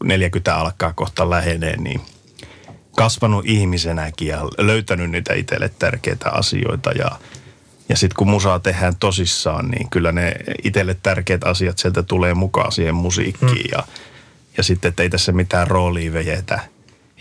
[0.04, 2.02] 40 alkaa kohta lähenee, niin
[2.96, 7.12] kasvanut ihmisenäkin ja löytänyt niitä itselle tärkeitä asioita ja
[7.92, 12.72] ja sitten kun musaa tehdään tosissaan, niin kyllä ne itselle tärkeät asiat sieltä tulee mukaan
[12.72, 13.66] siihen musiikkiin.
[13.66, 13.72] Mm.
[13.72, 13.84] Ja,
[14.58, 16.60] ja sitten, että ei tässä mitään roolia vejetä,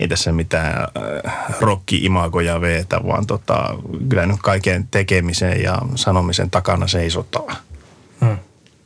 [0.01, 0.87] ei tässä mitään
[1.27, 3.75] äh, rokki-imagoja veetä, vaan tota,
[4.09, 7.57] kyllä nyt kaiken tekemisen ja sanomisen takana seisotaan.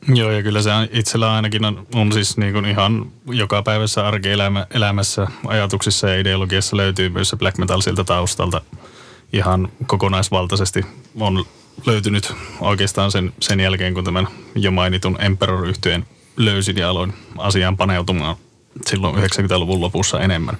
[0.07, 4.07] Joo, ja kyllä se on- itsellä ainakin on, on siis niin kuin ihan joka päivässä
[4.07, 8.61] arkielämässä, ajatuksissa ja ideologiassa löytyy myös se black metal siltä taustalta
[9.33, 10.85] ihan kokonaisvaltaisesti.
[11.19, 11.45] On
[11.85, 16.05] löytynyt oikeastaan sen, sen jälkeen, kun tämän jo mainitun emperor yhtyeen
[16.37, 18.35] löysin ja aloin asiaan paneutumaan
[18.85, 20.57] silloin 90-luvun lopussa enemmän.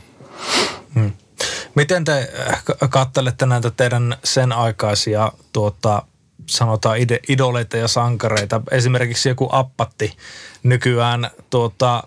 [1.76, 6.04] Miten te äh, kattelette näitä teidän sen aikaisia tuota,
[6.46, 8.62] sanotaan ide, idoleita ja sankareita?
[8.72, 10.18] Esimerkiksi joku appatti
[10.64, 12.04] nykyään tuota,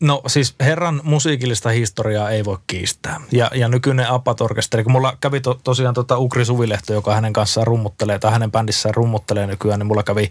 [0.00, 3.20] No siis herran musiikillista historiaa ei voi kiistää.
[3.32, 7.66] Ja, ja nykyinen Apat-orkesteri, kun mulla kävi to, tosiaan tota Ukri Suvilehto, joka hänen kanssaan
[7.66, 10.30] rummuttelee, tai hänen bändissään rummuttelee nykyään, niin mulla kävi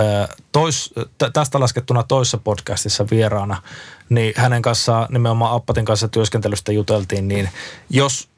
[0.00, 3.62] ö, tois, t- tästä laskettuna toisessa podcastissa vieraana,
[4.08, 7.48] niin hänen kanssaan, nimenomaan Appatin kanssa työskentelystä juteltiin, niin
[7.90, 8.28] jos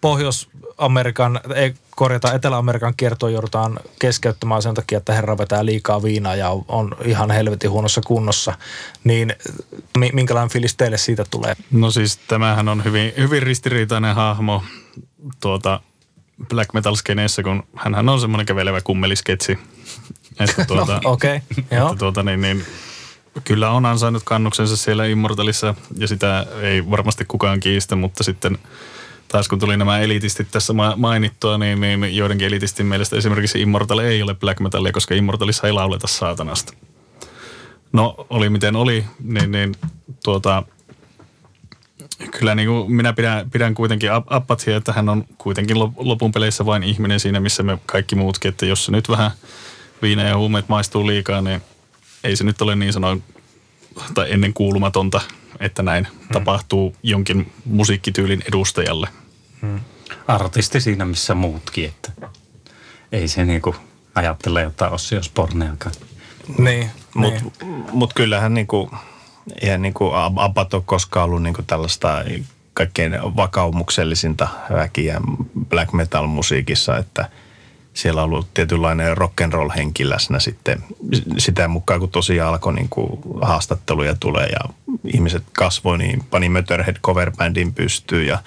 [0.00, 6.50] Pohjois-Amerikan, ei korjata Etelä-Amerikan kiertoa joudutaan keskeyttämään sen takia, että herra vetää liikaa viinaa ja
[6.68, 8.58] on, ihan helvetin huonossa kunnossa,
[9.04, 9.34] niin
[9.98, 11.56] mi- minkälainen fiilis teille siitä tulee?
[11.70, 14.62] No siis tämähän on hyvin, hyvin ristiriitainen hahmo
[15.40, 15.80] tuota
[16.48, 19.58] black metal skeneessä, kun hänhän on semmoinen kävelevä kummelisketsi.
[20.40, 21.86] Että tuota, No, okei, okay, joo.
[21.86, 22.64] että tuota, niin, niin,
[23.44, 28.58] kyllä on ansainnut kannuksensa siellä Immortalissa ja sitä ei varmasti kukaan kiistä, mutta sitten
[29.28, 33.98] taas kun tuli nämä elitistit tässä ma- mainittua, niin, niin joidenkin elitistin mielestä esimerkiksi Immortal
[33.98, 36.72] ei ole black metalia, koska Immortalissa ei lauleta saatanasta.
[37.92, 39.74] No oli miten oli, niin, niin
[40.24, 40.62] tuota,
[42.38, 46.32] kyllä niin kuin minä pidän, pidän kuitenkin Ap- Appatia, että hän on kuitenkin lop- lopun
[46.32, 49.30] peleissä vain ihminen siinä, missä me kaikki muutkin, että jos se nyt vähän
[50.02, 51.62] viina ja huumeet maistuu liikaa, niin
[52.24, 53.24] ei se nyt ole niin sanoen
[54.14, 55.20] tai ennen kuulumatonta,
[55.64, 56.28] että näin hmm.
[56.32, 59.08] tapahtuu jonkin musiikkityylin edustajalle.
[59.60, 59.80] Hmm.
[60.28, 62.12] Artisti siinä missä muutkin, että
[63.12, 63.74] ei se niinku
[64.14, 65.94] ajattele jotain Ossi Sporneakaan.
[66.58, 67.84] Niin, Mutta niin.
[67.92, 68.90] mut kyllähän niinku,
[69.62, 72.24] eihän niinku Abat ole koskaan ollut niinku tällaista
[72.74, 75.20] kaikkein vakaumuksellisinta väkiä
[75.68, 77.28] black metal musiikissa, että
[77.94, 80.84] siellä on ollut tietynlainen rock and roll henki läsnä sitten
[81.38, 84.60] sitä mukaan, kun tosiaan alkoi niin kuin haastatteluja tulee ja
[85.04, 88.38] ihmiset kasvoi, niin pani Möterhead coverbandin pystyyn ja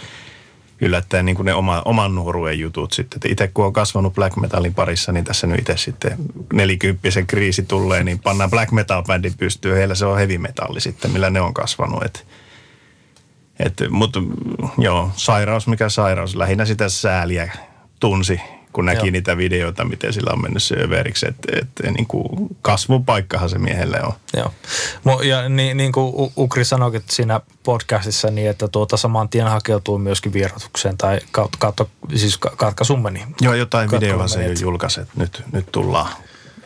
[0.82, 3.32] yllättäen niin kuin ne oma, oman nuoruuden jutut sitten.
[3.32, 6.18] Itse kun on kasvanut black metalin parissa, niin tässä nyt itse sitten
[6.54, 9.78] nelikymppisen kriisi tulee, niin pannaan black metal bändin pystyyn.
[9.78, 12.04] Heillä se on heavy metalli sitten, millä ne on kasvanut.
[12.04, 12.26] Et,
[13.60, 14.20] et, Mutta
[14.78, 16.36] joo, sairaus mikä sairaus.
[16.36, 17.52] Lähinnä sitä sääliä
[18.00, 18.42] tunsi,
[18.78, 19.12] kun näki joo.
[19.12, 21.28] niitä videoita, miten sillä on mennyt syöveriksi.
[21.28, 22.28] Että et, niin kuin
[22.62, 24.14] kasvupaikkahan se miehelle on.
[24.38, 25.22] Joo.
[25.22, 30.34] Ja niin, niin kuin Ukri sanoi siinä podcastissa, niin että tuota saman tien hakeutuu myöskin
[30.34, 31.86] vierotukseen tai kautta, kautta
[32.16, 32.40] siis
[33.42, 36.10] Joo, jotain videoa se jo julkaisi, että nyt, nyt tullaan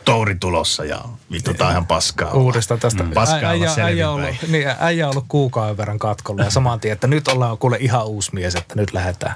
[0.04, 2.32] touri tulossa ja vittu tää ihan paskaa.
[2.32, 3.02] Uudestaan tästä.
[3.02, 3.10] Mm.
[3.10, 7.28] Paskaa äijä, äijä, ollut, niin, äijä ollut kuukauden verran katkolla ja saman tien, että nyt
[7.28, 9.34] ollaan kuule ihan uusi mies, että nyt lähdetään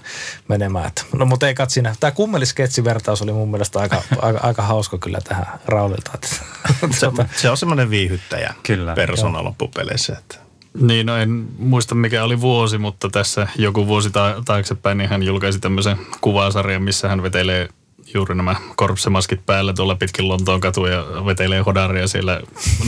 [0.49, 0.87] menemään.
[0.87, 1.95] Että, no mutta ei kat siinä.
[2.01, 6.11] Tämä kummelisketsi-vertaus oli mun mielestä aika, aika, aika hauska kyllä tähän Raulilta.
[6.15, 6.29] Että,
[6.99, 10.17] se, se, on semmoinen viihyttäjä kyllä, persona loppupeleissä.
[10.19, 10.47] Että.
[10.81, 15.23] Niin, no en muista mikä oli vuosi, mutta tässä joku vuosi ta- taaksepäin niin hän
[15.23, 17.69] julkaisi tämmöisen kuvasarjan, missä hän vetelee
[18.15, 22.41] juuri nämä korpsemaskit päällä tuolla pitkin Lontoon katuja ja vetelee hodaria siellä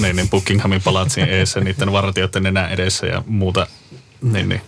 [0.03, 3.67] niin, niin Buckinghamin palatsin eessä niiden vartijoiden enää edessä ja muuta.
[4.23, 4.61] Niin, niin.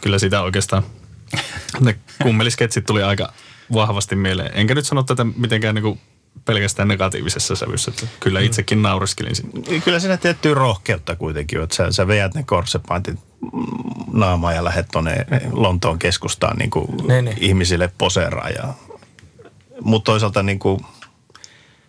[0.00, 0.82] Kyllä sitä oikeastaan
[1.80, 3.32] ne kummelisketsit tuli aika
[3.72, 4.50] vahvasti mieleen.
[4.54, 6.00] Enkä nyt sano tätä mitenkään niin kuin
[6.44, 7.90] pelkästään negatiivisessa sävyssä.
[7.90, 8.46] Että kyllä mm.
[8.46, 9.80] itsekin nauriskelin siinä.
[9.84, 13.18] Kyllä siinä tiettyä rohkeutta kuitenkin, että sä, sä veät ne korsepantit
[14.12, 17.34] naamaan ja lähdet tuonne Lontoon keskustaan niin kuin ne, ne.
[17.40, 18.74] ihmisille poseeraan ja
[19.80, 20.80] mutta toisaalta niin kuin,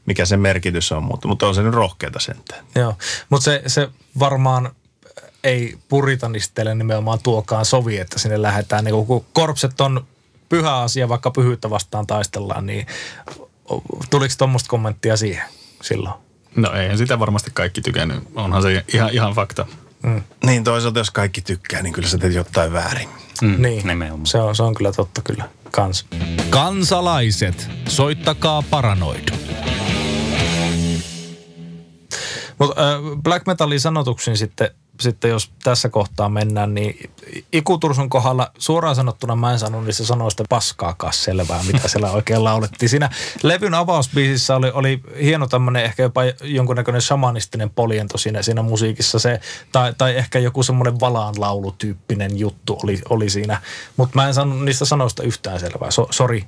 [0.05, 2.65] mikä se merkitys on, mutta, mutta on se nyt rohkeita sentään.
[2.75, 2.95] Joo,
[3.29, 4.71] mutta se, se varmaan
[5.43, 8.83] ei puritanistele nimenomaan tuokaan sovi, että sinne lähdetään.
[8.83, 10.07] Niin kun korpset on
[10.49, 12.87] pyhä asia, vaikka pyhyyttä vastaan taistellaan, niin
[14.09, 15.43] tuliko tuommoista kommenttia siihen
[15.81, 16.15] silloin?
[16.55, 18.23] No eihän sitä varmasti kaikki tykännyt.
[18.35, 19.65] Onhan se ihan, ihan fakta.
[20.03, 20.23] Mm.
[20.45, 23.09] Niin toisaalta jos kaikki tykkää, niin kyllä sä teet jotain väärin.
[23.41, 23.61] Mm.
[23.61, 23.87] Niin,
[24.23, 26.05] se on, se on kyllä totta kyllä kans.
[26.49, 29.29] Kansalaiset, soittakaa paranoid.
[32.59, 37.09] Mutta äh, black metalin sanotuksiin sitten sitten jos tässä kohtaa mennään, niin
[37.53, 42.89] Ikutursun kohdalla suoraan sanottuna mä en sano niistä sanoista paskaakaan selvää, mitä siellä oikein laulettiin.
[42.89, 43.09] Siinä
[43.43, 49.39] levyn avausbiisissä oli, oli hieno tämmöinen ehkä jopa jonkunnäköinen shamanistinen poliento siinä, siinä musiikissa se,
[49.71, 53.61] tai, tai ehkä joku semmoinen valaan laulutyyppinen juttu oli, oli siinä.
[53.97, 55.91] Mutta mä en sano niistä sanoista yhtään selvää.
[55.91, 56.45] So, sori,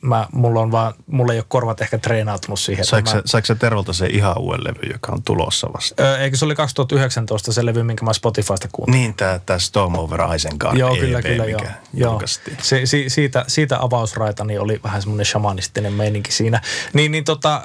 [0.00, 2.84] mä, mulla, on vaan, mulla ei ole korvat ehkä treenautunut siihen.
[2.84, 3.22] Saiko, mä...
[3.24, 6.02] saiko Terolta se ihan uuden levy, joka on tulossa vasta?
[6.02, 9.00] Öö, eikö se oli 2019 se levy, minkä mä Spotifysta kuuntelin?
[9.00, 12.22] Niin, tämä, tämä Storm Over Isengard Joo, EP, kyllä, kyllä, mikä joo.
[12.62, 16.60] Se, si, siitä, siitä avausraita niin oli vähän semmoinen shamanistinen meininki siinä.
[16.92, 17.62] Niin, niin tota,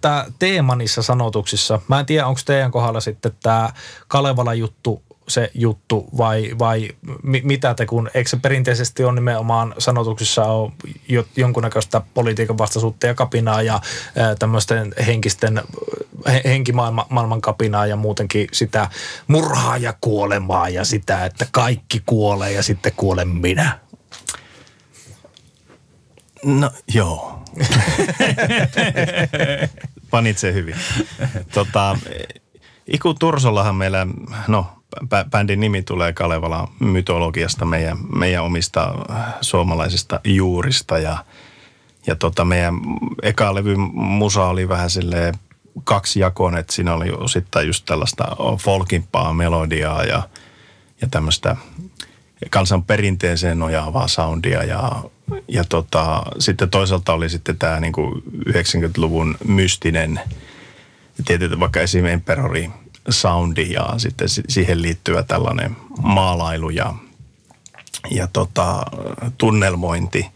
[0.00, 3.70] tämä teema niissä sanotuksissa, mä en tiedä, onko teidän kohdalla sitten tämä
[4.08, 6.88] Kalevala-juttu se juttu vai, vai
[7.22, 10.72] mi, mitä te, kun eikö se perinteisesti on nimenomaan sanotuksissa on
[11.08, 13.80] jo, jonkunnäköistä politiikan vastaisuutta ja kapinaa ja
[14.38, 15.62] tämmöisten henkisten,
[16.26, 18.88] he, henkimaailman kapinaa ja muutenkin sitä
[19.26, 23.78] murhaa ja kuolemaa ja sitä, että kaikki kuolee ja sitten kuolen minä.
[26.44, 27.42] No joo.
[30.10, 30.76] Panit se hyvin.
[31.54, 31.98] Tota,
[32.86, 34.06] Iku Tursollahan meillä,
[34.48, 34.81] no
[35.30, 38.94] bändin nimi tulee Kalevala mytologiasta, meidän, meidän omista
[39.40, 41.24] suomalaisista juurista ja,
[42.06, 42.74] ja tota meidän
[43.22, 45.34] eka levy musa oli vähän silleen
[45.84, 48.24] kaksi jakoon, että siinä oli osittain just tällaista
[48.58, 50.22] folkimpaa melodiaa ja,
[51.00, 51.56] ja tämmöistä
[52.50, 54.92] kansan perinteeseen nojaavaa soundia ja,
[55.48, 60.20] ja tota, sitten toisaalta oli sitten tämä niinku 90-luvun mystinen,
[61.24, 62.04] tietysti vaikka esim.
[62.04, 62.70] Emperori
[63.08, 66.94] soundi ja sitten siihen liittyvä tällainen maalailu ja,
[68.10, 68.82] ja tota,
[69.38, 70.26] tunnelmointi.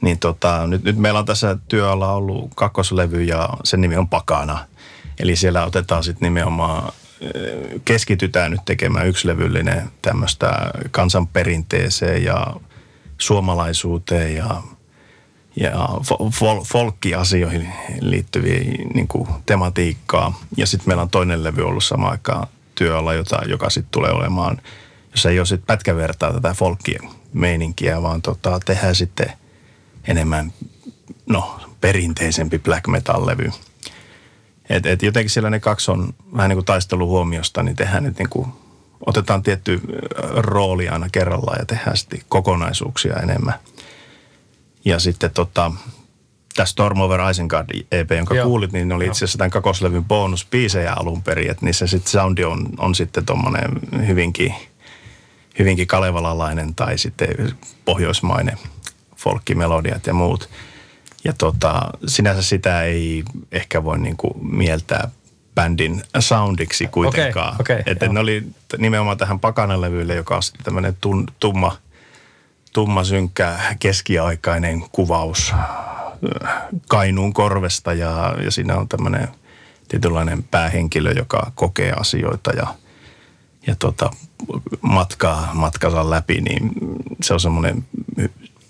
[0.00, 4.64] Niin tota, nyt, nyt meillä on tässä työalla ollut kakkoslevy ja sen nimi on Pakana.
[5.20, 6.92] Eli siellä otetaan sitten nimenomaan,
[7.84, 12.46] keskitytään nyt tekemään yksilevyllinen tämmöistä kansanperinteeseen ja
[13.18, 14.62] suomalaisuuteen ja
[15.60, 17.68] ja fol- folkkiasioihin
[18.00, 18.60] liittyviä
[18.94, 20.40] niin kuin tematiikkaa.
[20.56, 24.58] Ja sitten meillä on toinen levy ollut samaan aikaan työala, jota, joka sitten tulee olemaan,
[25.10, 29.32] jos ei ole sitten pätkävertaa tätä folkkien meininkiä, vaan tota, tehdään sitten
[30.04, 30.52] enemmän,
[31.26, 33.52] no, perinteisempi black metal-levy.
[34.70, 38.28] Et, et jotenkin siellä ne kaksi on vähän niin kuin taisteluhuomiosta, niin tehdään nyt niin
[38.28, 38.52] kuin,
[39.06, 39.80] otetaan tietty
[40.36, 43.54] rooli aina kerrallaan ja tehdään sitten kokonaisuuksia enemmän.
[44.88, 45.72] Ja sitten tota,
[46.54, 48.46] tämä Storm Over Isengard EP, jonka Joo.
[48.46, 52.44] kuulit, niin ne oli itse asiassa tämän kakoslevyn bonuspiisejä alun perin, että niissä sitten soundi
[52.44, 53.70] on, on sitten tuommoinen
[54.06, 54.54] hyvinkin,
[55.58, 57.28] hyvinkin kalevalalainen tai sitten
[57.84, 58.58] pohjoismainen
[59.16, 60.48] folkkimelodiat ja muut.
[61.24, 65.10] Ja tota, sinänsä sitä ei ehkä voi niinku mieltää
[65.54, 67.56] bändin soundiksi kuitenkaan.
[67.60, 68.12] okei, että joo.
[68.12, 68.46] ne oli
[68.78, 70.96] nimenomaan tähän pakanalevylle, joka on sitten tämmöinen
[71.40, 71.76] tumma,
[72.78, 75.66] tumma, synkkä, keskiaikainen kuvaus äh,
[76.88, 79.28] Kainuun korvesta ja, ja siinä on tämmöinen
[79.88, 82.66] tietynlainen päähenkilö, joka kokee asioita ja,
[83.66, 84.10] ja tota,
[84.82, 86.70] matkaa matkansa läpi, niin
[87.22, 87.84] se on semmoinen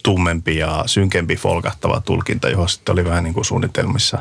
[0.03, 4.19] tummempi ja synkempi folkahtava tulkinta, johon sitten oli vähän niin kuin suunnitelmissa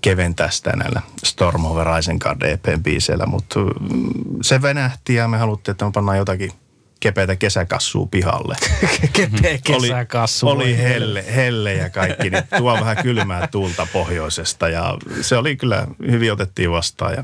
[0.00, 4.10] keventää sitä näillä Storm Over Isengard EPn biiseillä, mutta mm,
[4.42, 6.52] se venähti ja me haluttiin, että me pannaan jotakin
[7.00, 8.56] kepeitä kesäkassua pihalle.
[9.12, 10.48] Kepeä kesäkassu.
[10.48, 15.56] Oli, oli helle, helle ja kaikki, niin tuo vähän kylmää tuulta pohjoisesta ja se oli
[15.56, 17.22] kyllä, hyvin otettiin vastaan ja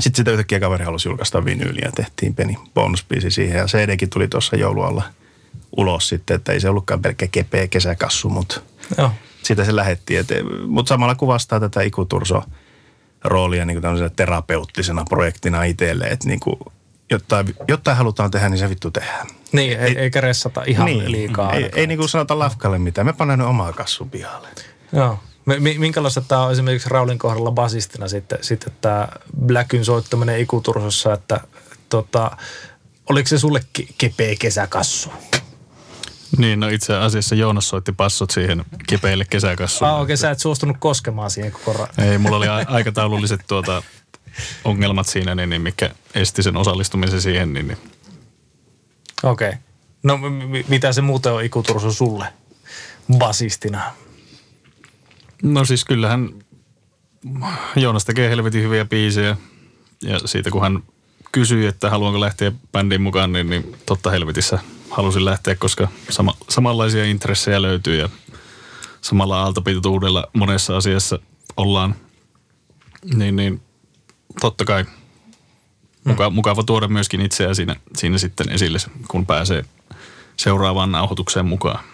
[0.00, 4.28] sitten sitä yhtäkkiä kaveri halusi julkaista vinyyliä ja tehtiin pieni bonusbiisi siihen ja CDkin tuli
[4.28, 5.02] tuossa joulualla
[5.76, 8.60] ulos sitten, että ei se ollutkaan pelkkä kepeä kesäkassu, mutta
[8.98, 9.12] Joo.
[9.42, 10.14] siitä se lähetti.
[10.66, 12.42] Mutta samalla kuvastaa tätä Ikuturso
[13.24, 16.58] roolia niin kuin terapeuttisena projektina itselle, että niin kuin
[17.12, 19.26] jotain, jotain halutaan tehdä, niin se vittu tehdään.
[19.52, 21.12] Niin, ei, eikä ressata ihan niin.
[21.12, 21.52] liikaa.
[21.52, 23.06] Ei, ei niin kuin sanota lafkalle mitään.
[23.06, 24.48] Me pannaan nyt omaa kassun pihalle.
[24.92, 25.18] Joo.
[25.46, 29.08] Mi- mi- minkälaista tämä on esimerkiksi Raulin kohdalla basistina sitten, sitten tämä
[29.46, 31.40] Blackyn soittaminen ikutursossa, että
[31.88, 32.36] tota,
[33.10, 35.12] oliko se sulle ke- kepeä kesäkassu?
[36.38, 39.90] Niin, no itse asiassa Joonas soitti passot siihen kipeille kesäkassuun.
[39.90, 43.40] Ah, okei, okay, sä et suostunut koskemaan siihen koko ra- Ei, mulla oli a- aikataululliset
[43.46, 43.82] tuota,
[44.64, 47.78] ongelmat siinä, niin, niin mikä esti sen osallistumisen siihen, niin, niin
[49.22, 49.48] Okei.
[49.48, 49.60] Okay.
[50.02, 52.26] No m- m- mitä se muuten on ikuturso sulle
[53.18, 53.82] basistina?
[55.42, 56.30] No siis kyllähän
[57.76, 59.36] Joonas tekee helvetin hyviä biisejä
[60.02, 60.82] ja siitä kun hän
[61.32, 64.58] kysyi, että haluanko lähteä bändiin mukaan, niin, niin totta helvetissä
[64.90, 68.08] halusin lähteä, koska sama, samanlaisia intressejä löytyy ja
[69.00, 71.18] samalla aaltopituudella monessa asiassa
[71.56, 71.94] ollaan.
[73.14, 73.60] Niin, niin
[74.40, 74.84] totta kai
[76.04, 79.64] muka, mukava tuoda myöskin itseä siinä, siinä sitten esille, kun pääsee
[80.36, 81.84] seuraavaan nauhoitukseen mukaan.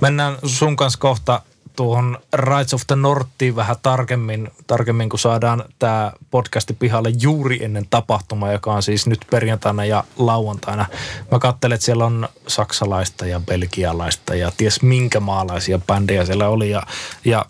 [0.00, 1.42] Mennään sun kanssa kohta
[1.76, 7.86] tuohon Rights of the Northiin vähän tarkemmin, tarkemmin kun saadaan tämä podcasti pihalle juuri ennen
[7.90, 10.86] tapahtumaa, joka on siis nyt perjantaina ja lauantaina.
[11.30, 16.70] Mä katselen, että siellä on saksalaista ja belgialaista ja ties minkä maalaisia bändejä siellä oli.
[16.70, 16.82] Ja,
[17.24, 17.44] ja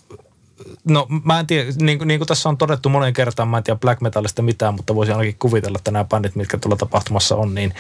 [0.85, 3.79] No mä en tiedä, niin, niin kuin tässä on todettu monen kertaan, mä en tiedä
[3.79, 7.75] black metallista mitään, mutta voisin ainakin kuvitella, että nämä bändit, mitkä tuolla tapahtumassa on, niin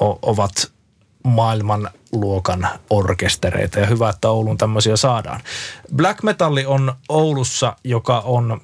[0.00, 0.72] o, ovat
[1.24, 5.40] maailmanluokan orkestereita ja hyvä, että Oulun tämmöisiä saadaan.
[5.96, 8.60] Black metalli on Oulussa, joka on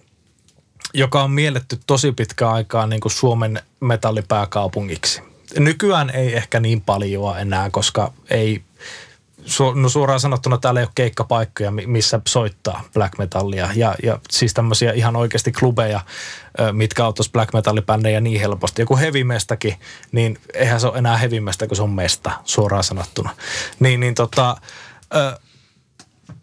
[0.95, 5.23] joka on mielletty tosi pitkään aikaa niin kuin Suomen metallipääkaupungiksi.
[5.59, 8.63] Nykyään ei ehkä niin paljon enää, koska ei,
[9.45, 13.69] su, no suoraan sanottuna täällä ei ole keikkapaikkoja, mi- missä soittaa black metallia.
[13.75, 16.01] Ja, ja siis tämmöisiä ihan oikeasti klubeja,
[16.73, 18.83] mitkä auttaisi black metallibändejä niin helposti.
[18.83, 19.75] Joku hevimestakin,
[20.13, 23.31] niin eihän se ole enää hevimesta, kun se on mesta, suoraan sanottuna.
[23.81, 24.57] Niin, niin tota,
[25.15, 25.39] ö,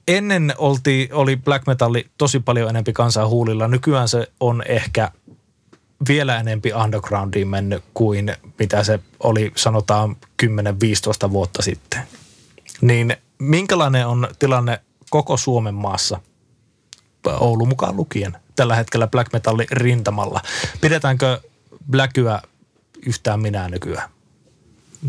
[0.07, 3.67] ennen olti, oli black metalli tosi paljon enempi kansaa huulilla.
[3.67, 5.11] Nykyään se on ehkä
[6.07, 11.99] vielä enempi undergroundiin mennyt kuin mitä se oli sanotaan 10-15 vuotta sitten.
[12.81, 16.19] Niin minkälainen on tilanne koko Suomen maassa,
[17.39, 20.41] Oulu mukaan lukien, tällä hetkellä black metalli rintamalla?
[20.81, 21.41] Pidetäänkö
[21.91, 22.41] Blackyä
[23.05, 24.09] yhtään minä nykyään?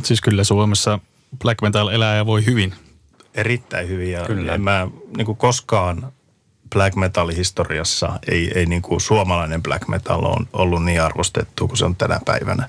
[0.02, 0.98] Siis kyllä Suomessa
[1.38, 2.74] black metal elää ja voi hyvin.
[3.34, 4.54] Erittäin hyvin ja Kyllä.
[4.54, 6.12] en mä niin kuin koskaan
[6.74, 11.78] black metal historiassa ei, ei niin kuin suomalainen black metal on ollut niin arvostettu kuin
[11.78, 12.68] se on tänä päivänä.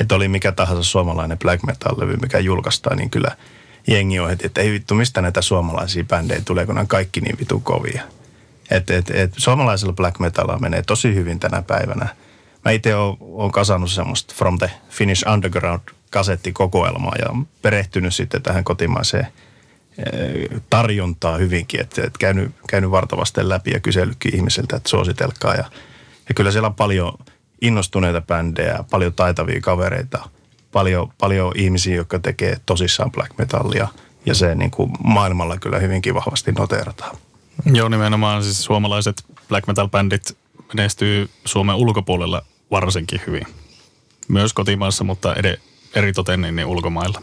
[0.00, 3.36] Että oli mikä tahansa suomalainen black metal-levy, mikä julkaistaan, niin kyllä
[3.86, 7.38] jengi on heti, että ei vittu, mistä näitä suomalaisia bändejä tulee, kun on kaikki niin
[7.38, 8.02] vitu kovia.
[8.70, 12.08] Et, et, et, suomalaisella black metalilla menee tosi hyvin tänä päivänä.
[12.64, 15.80] Mä itse oon, kasannut semmoista From the Finnish Underground
[16.10, 17.26] kasettikokoelmaa ja
[17.62, 19.26] perehtynyt sitten tähän kotimaiseen
[19.98, 25.54] eh, tarjontaa hyvinkin, että et käynyt, käynyt vartavasten läpi ja kysellytkin ihmisiltä, että suositelkaa.
[25.54, 25.64] Ja,
[26.28, 27.18] ja kyllä siellä on paljon
[27.62, 30.28] innostuneita bändejä, paljon taitavia kavereita,
[30.72, 33.88] paljon, paljon ihmisiä, jotka tekee tosissaan black metallia.
[34.26, 37.16] Ja se niin kuin maailmalla kyllä hyvinkin vahvasti noteerataan.
[37.72, 40.36] Joo, nimenomaan siis suomalaiset black metal-bändit
[40.74, 43.46] menestyy Suomen ulkopuolella varsinkin hyvin.
[44.28, 45.60] Myös kotimaassa, mutta ed-
[45.94, 47.22] eritoten niin, niin ulkomailla.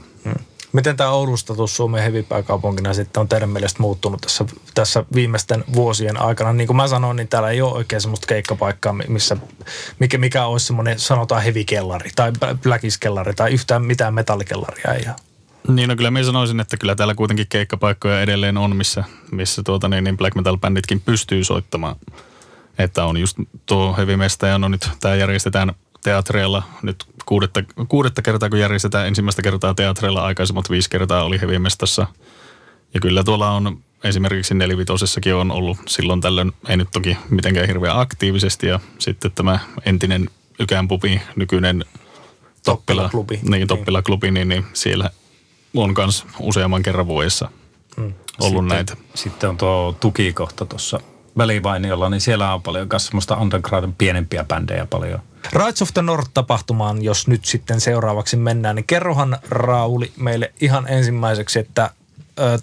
[0.73, 6.21] Miten tämä Oulun status Suomen hevipääkaupunkina sitten on teidän mielestä muuttunut tässä, tässä viimeisten vuosien
[6.21, 6.53] aikana?
[6.53, 9.37] Niin kuin mä sanoin, niin täällä ei ole oikein semmoista keikkapaikkaa, missä,
[9.99, 12.31] mikä, mikä olisi semmoinen sanotaan hevikellari tai
[12.63, 15.15] blackiskellari tai yhtään mitään metallikellaria ei ole.
[15.67, 19.89] Niin, no kyllä minä sanoisin, että kyllä täällä kuitenkin keikkapaikkoja edelleen on, missä, missä tuota,
[19.89, 21.95] niin, niin black metal-bänditkin pystyy soittamaan.
[22.79, 28.21] Että on just tuo Heavy Mesta ja no nyt tämä järjestetään teatreilla nyt kuudetta, kuudetta
[28.21, 32.07] kertaa, kun järjestetään ensimmäistä kertaa teatreilla, aikaisemmat viisi kertaa oli Heavy Mestassa.
[32.93, 37.99] Ja kyllä tuolla on esimerkiksi nelivitosessakin on ollut silloin tällöin, ei nyt toki mitenkään hirveän
[37.99, 40.29] aktiivisesti ja sitten tämä entinen
[40.59, 41.85] Ykään pubi, nykyinen
[42.65, 43.39] Toppila, Toppila-klubi.
[43.43, 45.09] niin, Toppila-klubi, niin, niin siellä
[45.75, 47.49] on myös useamman kerran vuodessa
[47.97, 48.13] mm.
[48.39, 48.97] ollut sitten, näitä.
[49.15, 50.99] Sitten on tuo tukikohta tuossa
[51.37, 55.19] välivainiolla, niin siellä on paljon myös semmoista underground pienempiä bändejä paljon.
[55.53, 61.59] Rides of the North-tapahtumaan, jos nyt sitten seuraavaksi mennään, niin kerrohan Rauli meille ihan ensimmäiseksi,
[61.59, 61.89] että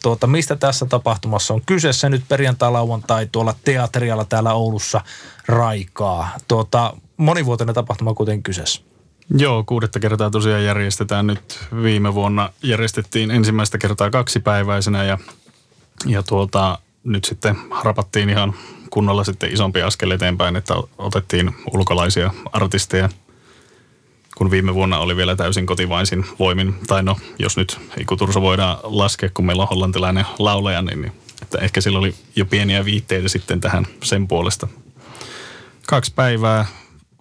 [0.02, 5.00] tuota, mistä tässä tapahtumassa on kyseessä nyt perjantai, lauantai tuolla teaterialla täällä Oulussa
[5.48, 6.28] Raikaa.
[6.48, 8.82] Tuota, monivuotinen tapahtuma kuitenkin kyseessä.
[9.38, 11.58] Joo, kuudetta kertaa tosiaan järjestetään nyt.
[11.82, 15.18] Viime vuonna järjestettiin ensimmäistä kertaa kaksipäiväisenä ja,
[16.06, 18.54] ja tuota, nyt sitten rapattiin ihan
[18.96, 23.08] kunnolla sitten isompi askel eteenpäin, että otettiin ulkolaisia artisteja,
[24.36, 26.74] kun viime vuonna oli vielä täysin kotivaisin voimin.
[26.86, 31.58] Tai no, jos nyt Ikuturso voidaan laskea, kun meillä on hollantilainen laulaja, niin, niin että
[31.58, 34.68] ehkä sillä oli jo pieniä viitteitä sitten tähän sen puolesta.
[35.86, 36.66] Kaksi päivää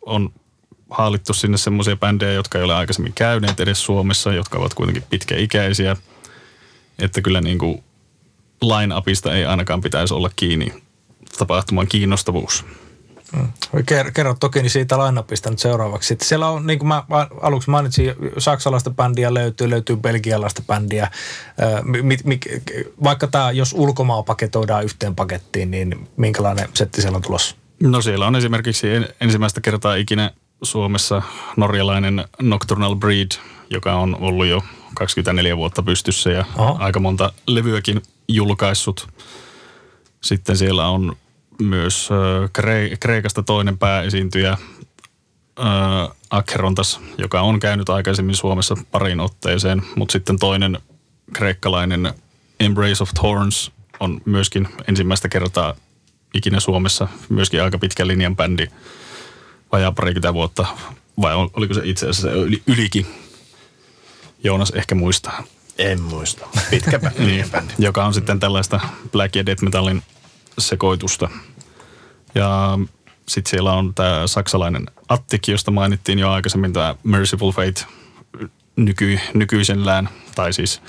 [0.06, 0.30] on
[0.90, 5.96] haalittu sinne semmoisia bändejä, jotka ei ole aikaisemmin käyneet edes Suomessa, jotka ovat kuitenkin pitkäikäisiä.
[7.00, 7.84] Että kyllä niin kuin
[8.62, 10.85] line-upista ei ainakaan pitäisi olla kiinni
[11.38, 12.66] tapahtuman kiinnostavuus.
[13.76, 16.08] Ker- kerro toki niin siitä lainapista nyt seuraavaksi.
[16.08, 17.04] Sitten siellä on, niin kuin mä
[17.42, 21.12] aluksi mainitsin, saksalaista bändiä löytyy, löytyy belgialaista bändiä.
[21.84, 22.40] Mi- mi-
[23.04, 27.56] vaikka tämä, jos ulkomaa paketoidaan yhteen pakettiin, niin minkälainen setti siellä on tulossa?
[27.84, 28.88] No siellä on esimerkiksi
[29.22, 30.32] ensimmäistä kertaa ikinä
[30.64, 31.22] Suomessa
[31.58, 33.32] norjalainen Nocturnal Breed,
[33.70, 34.64] joka on ollut jo
[34.94, 36.76] 24 vuotta pystyssä ja Aha.
[36.80, 39.08] aika monta levyäkin julkaissut.
[40.24, 41.18] Sitten siellä on
[41.62, 42.10] myös
[42.60, 44.58] Kre- Kreikasta toinen pääesiintyjä
[46.30, 50.78] Akherontas, joka on käynyt aikaisemmin Suomessa parin otteeseen, mutta sitten toinen
[51.34, 52.14] kreikkalainen
[52.60, 55.74] Embrace of Thorns on myöskin ensimmäistä kertaa
[56.34, 58.68] ikinä Suomessa, myöskin aika pitkä linjan bändi,
[59.72, 60.66] vajaa parikymmentä vuotta,
[61.22, 63.06] vai oliko se itse asiassa yli, ylikin?
[64.44, 65.44] Joonas ehkä muistaa.
[65.78, 66.48] En muista.
[66.70, 67.26] Pitkä bändi.
[67.26, 67.46] niin,
[67.78, 68.80] joka on sitten tällaista
[69.12, 70.04] black ja death metallin
[70.58, 71.30] sekoitusta.
[72.36, 72.80] Ja
[73.28, 77.86] sitten siellä on tämä saksalainen Attik, josta mainittiin jo aikaisemmin, tämä Merciful Fate
[78.76, 80.82] nyky, nykyisellään, tai siis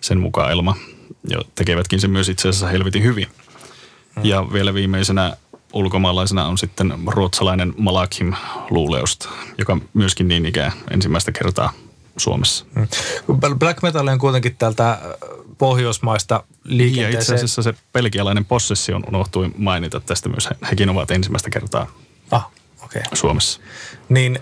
[0.00, 0.76] sen mukaan Elma,
[1.28, 3.26] ja tekevätkin sen myös itse asiassa helvetin hyvin.
[4.14, 4.24] Hmm.
[4.24, 5.36] Ja vielä viimeisenä
[5.72, 8.34] ulkomaalaisena on sitten ruotsalainen Malakim
[8.70, 9.28] Luuleusta,
[9.58, 11.72] joka myöskin niin ikään ensimmäistä kertaa
[12.18, 12.64] Suomessa.
[12.74, 13.58] Hmm.
[13.58, 14.98] Black metal on kuitenkin täältä
[15.58, 17.12] pohjoismaista liikenteeseen.
[17.12, 20.48] Ja itse asiassa se pelkialainen possessio unohtui mainita tästä myös.
[20.70, 21.86] Hekin ovat ensimmäistä kertaa
[22.30, 22.50] ah,
[22.84, 23.02] okay.
[23.14, 23.60] Suomessa.
[24.08, 24.38] Niin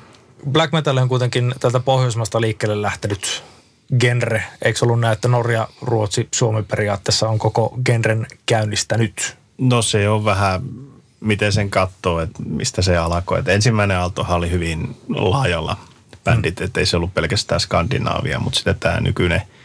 [0.50, 3.42] black metal on kuitenkin tältä pohjoismaista liikkeelle lähtenyt
[4.00, 4.42] genre.
[4.62, 9.36] Eikö ollut näin, että Norja, Ruotsi, Suomi periaatteessa on koko genren käynnistänyt?
[9.58, 10.62] No se on vähän,
[11.20, 13.38] miten sen katsoo, että mistä se alkoi.
[13.38, 15.76] Et ensimmäinen aalto oli hyvin laajalla
[16.30, 16.64] bändit, mm.
[16.64, 19.42] että ei se ollut pelkästään Skandinaavia, mutta sitten tämä nykyinen–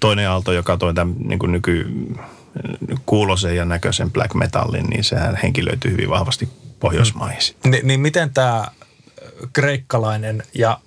[0.00, 1.86] toinen aalto, joka toi tämän niin kuin nyky
[3.06, 6.48] kuulosen ja näköisen black metallin, niin sehän henkilöityy hyvin vahvasti
[6.80, 7.40] Pohjoismaihin.
[7.64, 7.70] Mm.
[7.70, 8.68] Ni, niin miten tämä
[9.52, 10.78] kreikkalainen ja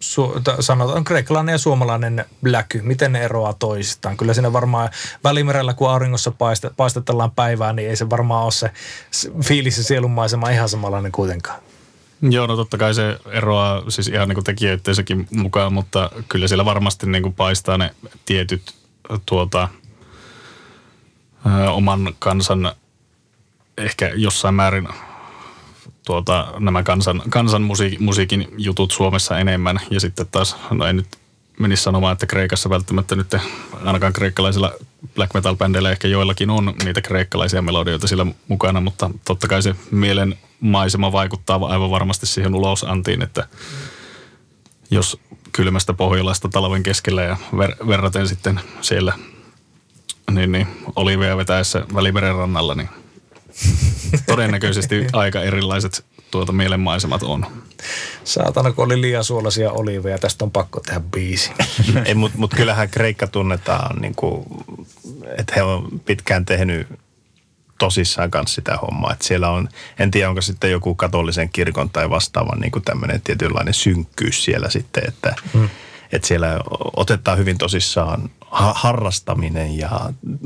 [0.00, 4.16] su, sanotaan kreikkalainen ja suomalainen bläky, miten ne eroaa toisistaan?
[4.16, 4.90] Kyllä siinä varmaan
[5.24, 6.32] välimerellä, kun auringossa
[6.76, 8.70] paistetellaan päivää, niin ei se varmaan ole se
[9.44, 11.60] fiilis ja sielunmaisema ihan samanlainen kuitenkaan.
[12.22, 16.64] Joo, no totta kai se eroaa siis ihan niin kuin tekijöitteisäkin mukaan, mutta kyllä siellä
[16.64, 17.94] varmasti niin kuin paistaa ne
[18.24, 18.74] tietyt
[19.26, 19.68] tuota,
[21.46, 22.72] ö, oman kansan
[23.78, 24.88] ehkä jossain määrin
[26.06, 29.80] tuota, nämä kansan, kansan musiikin, musiikin jutut Suomessa enemmän.
[29.90, 31.06] Ja sitten taas, no ei nyt
[31.58, 33.34] menisi sanomaan, että Kreikassa välttämättä nyt
[33.84, 34.72] ainakaan kreikkalaisilla
[35.14, 39.74] black metal bändeillä ehkä joillakin on niitä kreikkalaisia melodioita sillä mukana, mutta totta kai se
[39.90, 43.48] mielen maisema vaikuttaa aivan varmasti siihen ulosantiin, että
[44.90, 45.20] jos
[45.52, 49.12] kylmästä Pohjolasta talven keskellä ja ver- verraten sitten siellä
[50.30, 52.88] niin, niin olivia vetäessä Välimeren rannalla, niin
[54.26, 57.46] todennäköisesti aika erilaiset tuota mielenmaisemat on.
[58.24, 61.50] Saatana, kun oli liian suolaisia oliveja, tästä on pakko tehdä biisi.
[62.04, 64.44] Ei, mutta mut kyllähän Kreikka tunnetaan, niin kuin,
[65.38, 66.86] että he on pitkään tehnyt
[67.78, 69.12] tosissaan kanssa sitä hommaa.
[69.12, 69.68] Että siellä on,
[69.98, 74.70] en tiedä onko sitten joku katolisen kirkon tai vastaavan niin kuin tämmöinen tietynlainen synkkyys siellä
[74.70, 75.68] sitten, että, hmm.
[76.12, 76.60] että siellä
[76.96, 79.90] otetaan hyvin tosissaan ha- harrastaminen ja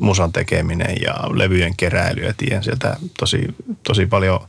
[0.01, 2.22] musan tekeminen ja levyjen keräily.
[2.22, 4.41] Ja tiedän sieltä tosi, tosi paljon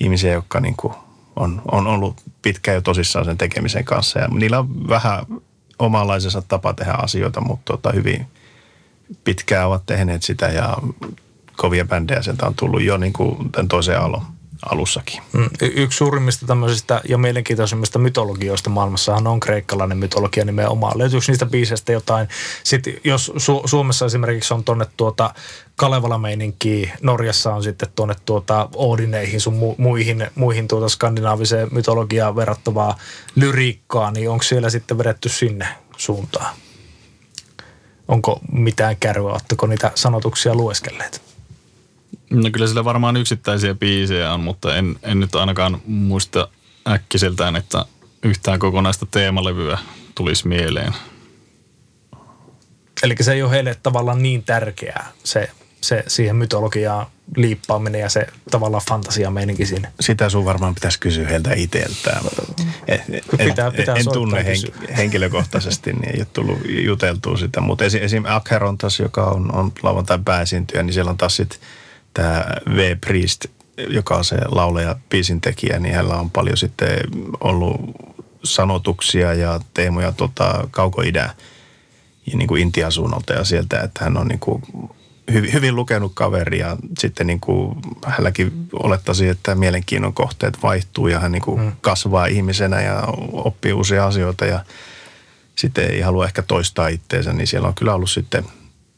[0.00, 0.94] ihmisiä, jotka niin kuin
[1.36, 4.18] on, on ollut pitkään jo tosissaan sen tekemisen kanssa.
[4.18, 5.26] Ja niillä on vähän
[5.78, 8.26] omanlaisensa tapa tehdä asioita, mutta tota hyvin
[9.24, 10.76] pitkään ovat tehneet sitä ja
[11.56, 14.22] kovia bändejä sieltä on tullut jo niin kuin tämän toisen alon
[14.72, 15.22] alussakin.
[15.32, 20.98] Mm, yksi suurimmista tämmöisistä ja mielenkiintoisimmista mytologioista maailmassahan on kreikkalainen mytologia nimenomaan.
[20.98, 22.28] Löytyykö niistä biiseistä jotain?
[22.64, 25.34] Sitten jos Su- Suomessa esimerkiksi on tuonne tuota
[25.76, 26.20] kalevala
[27.02, 32.98] Norjassa on sitten tuonne tuota Odineihin sun mu- muihin, muihin tuota skandinaaviseen mytologiaan verrattavaa
[33.36, 36.56] lyriikkaa, niin onko siellä sitten vedetty sinne suuntaan?
[38.08, 41.23] Onko mitään kärryä, ottako niitä sanotuksia lueskelleet?
[42.34, 46.48] No kyllä sillä varmaan yksittäisiä biisejä on, mutta en, en nyt ainakaan muista
[46.88, 47.84] äkkiseltään, että
[48.22, 49.78] yhtään kokonaista teemalevyä
[50.14, 50.92] tulisi mieleen.
[53.02, 57.06] Eli se ei ole heille tavallaan niin tärkeää se, se siihen mytologiaan
[57.36, 59.92] liippaaminen ja se tavallaan fantasia meininki siinä.
[60.00, 62.24] Sitä sun varmaan pitäisi kysyä heiltä itseltään.
[62.88, 63.00] En,
[63.38, 64.56] pitää, pitää en tunne hen,
[64.96, 67.60] henkilökohtaisesti, niin ei ole tullut juteltua sitä.
[67.60, 68.24] Mutta esim.
[68.26, 71.58] Akheron taas, joka on, on lauantai pääesiintyjä, niin siellä on taas sitten–
[72.14, 72.44] tämä
[72.76, 72.96] V.
[73.00, 73.46] Priest,
[73.88, 76.98] joka on se laulaja, biisin tekijä, niin hänellä on paljon sitten
[77.40, 77.80] ollut
[78.44, 81.34] sanotuksia ja teemoja tota, kaukoidää
[82.26, 84.62] ja niin kuin Intian suunnalta ja sieltä, että hän on niin kuin
[85.32, 91.20] hyvin, hyvin lukenut kaveri ja sitten niin kuin hänelläkin olettaisi, että mielenkiinnon kohteet vaihtuu ja
[91.20, 91.72] hän niin kuin mm.
[91.80, 94.64] kasvaa ihmisenä ja oppii uusia asioita ja
[95.56, 98.44] sitten ei halua ehkä toistaa itteensä, niin siellä on kyllä ollut sitten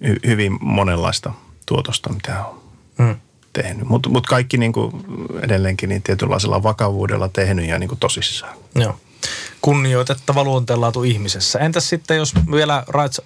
[0.07, 1.33] hy, hyvin monenlaista
[1.67, 2.66] tuotosta, mitä on
[2.99, 3.17] mm.
[3.53, 3.89] tehnyt.
[3.89, 4.93] Mutta mut kaikki niin kuin
[5.43, 8.57] edelleenkin niin tietynlaisella vakavuudella tehnyt ja niin kuin tosissaan.
[8.75, 8.97] Joo.
[9.63, 11.59] Kunnioitettava luonteenlaatu ihmisessä.
[11.59, 13.21] Entäs sitten, jos vielä Rights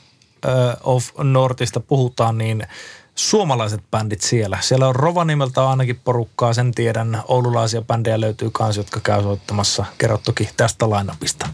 [0.83, 2.66] of Northista puhutaan, niin
[3.14, 4.59] suomalaiset bändit siellä.
[4.61, 7.23] Siellä on Rovaniemeltä ainakin porukkaa, sen tiedän.
[7.29, 9.85] Oululaisia bändejä löytyy myös, jotka käy soittamassa.
[9.99, 11.49] Kerro toki tästä lainapista.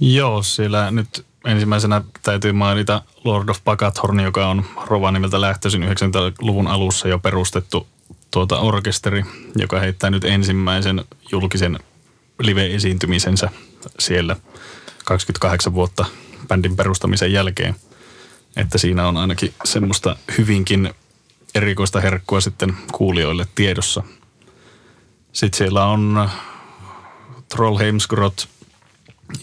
[0.00, 7.08] Joo, siellä nyt ensimmäisenä täytyy mainita Lord of Pagathorn, joka on Rovaniemeltä lähtöisin 90-luvun alussa
[7.08, 7.86] jo perustettu
[8.30, 9.24] tuota orkesteri,
[9.56, 11.78] joka heittää nyt ensimmäisen julkisen
[12.38, 13.50] live-esiintymisensä
[13.98, 14.36] siellä
[15.04, 16.04] 28 vuotta
[16.48, 17.76] bändin perustamisen jälkeen.
[18.56, 20.94] Että siinä on ainakin semmoista hyvinkin
[21.54, 24.02] erikoista herkkua sitten kuulijoille tiedossa.
[25.32, 26.30] Sitten siellä on
[27.48, 28.48] Trollheimsgrot,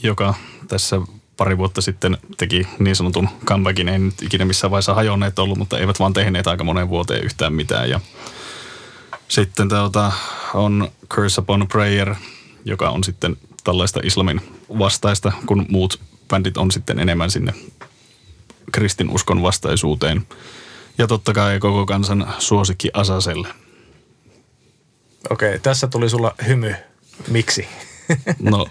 [0.04, 0.34] joka
[0.68, 1.02] tässä
[1.38, 3.90] pari vuotta sitten teki niin sanotun comebackin.
[3.90, 7.54] Ei nyt ikinä missään vaiheessa hajonneet ollut, mutta eivät vaan tehneet aika moneen vuoteen yhtään
[7.54, 7.90] mitään.
[7.90, 8.00] Ja
[9.28, 10.12] sitten tuota,
[10.54, 12.16] on Curse Upon Prayer,
[12.66, 14.42] joka on sitten tällaista islamin
[14.80, 17.54] vastaista, kun muut bändit on sitten enemmän sinne
[18.72, 20.28] kristinuskon vastaisuuteen.
[20.98, 23.48] Ja totta kai koko kansan suosikki Asaselle.
[25.30, 26.76] Okei, tässä tuli sulla hymy.
[27.28, 27.68] Miksi?
[28.40, 28.68] No,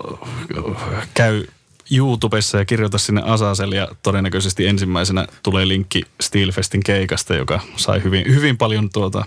[1.15, 1.45] käy
[1.91, 8.35] YouTubessa ja kirjoita sinne Asasel ja todennäköisesti ensimmäisenä tulee linkki Steelfestin keikasta, joka sai hyvin,
[8.35, 9.25] hyvin paljon tuota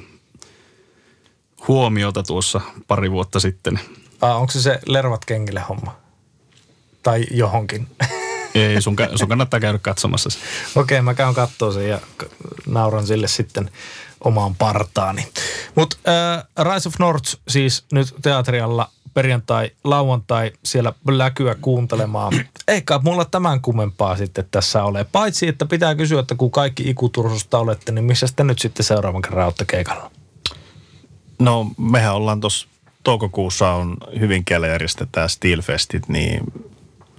[1.68, 3.80] huomiota tuossa pari vuotta sitten.
[4.22, 5.96] Ah, onko se se lervat kengille homma?
[7.04, 7.88] Tai johonkin?
[8.56, 10.40] Ei, sun, sun kannattaa käydä katsomassa se.
[10.76, 12.00] Okei, okay, mä käyn katsoa sen ja
[12.66, 13.72] nauran sille sitten
[14.24, 15.28] omaan partaani.
[15.76, 22.34] Mutta äh, Rise of North siis nyt teatrialla perjantai, lauantai siellä läkyä kuuntelemaan.
[22.68, 25.06] Eikä mulla tämän kummempaa sitten tässä ole.
[25.12, 29.22] Paitsi, että pitää kysyä, että kun kaikki ikutursusta olette, niin missä te nyt sitten seuraavan
[29.22, 30.12] kerran olette keikalla?
[31.40, 32.68] No, mehän ollaan tuossa
[33.04, 36.44] toukokuussa on Hyvinkäällä järjestetään Steelfestit, niin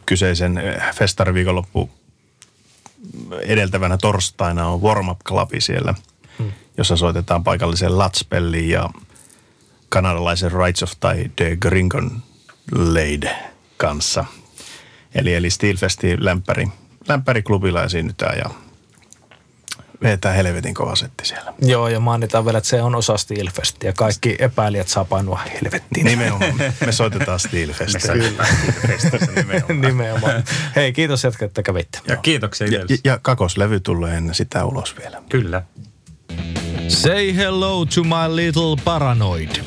[0.06, 1.90] kyseisen eh, festariviikonloppu
[3.42, 5.94] edeltävänä torstaina on Warm Up Clubi siellä,
[6.38, 6.52] hmm.
[6.76, 8.90] jossa soitetaan paikallisen Latspelliin ja–
[9.90, 12.22] kanadalaisen Rights of tai The Gringon
[12.72, 13.36] Lade
[13.76, 14.24] kanssa.
[15.14, 16.66] Eli, eli Steelfestin lämpäri,
[17.08, 18.50] lämpäriklubilla esiinnytään ja
[20.02, 21.52] vetää helvetin kova setti siellä.
[21.62, 23.92] Joo, ja mainitaan vielä, että se on osa Steelfestia.
[23.92, 26.06] Kaikki epäilijät saa painua helvettiin.
[26.06, 26.54] Nimenomaan.
[26.86, 28.12] Me soitetaan Steelfestia.
[28.12, 28.46] Kyllä.
[29.36, 29.80] nimenomaan.
[29.86, 30.44] Nimenomaan.
[30.76, 31.98] Hei, kiitos jätkä, että kävitte.
[32.08, 33.00] Ja kiitoksia Ja, Ilves.
[33.04, 35.22] ja kakoslevy tulee ennen sitä ulos vielä.
[35.28, 35.62] Kyllä.
[36.90, 39.60] Say hello to my little paranoid.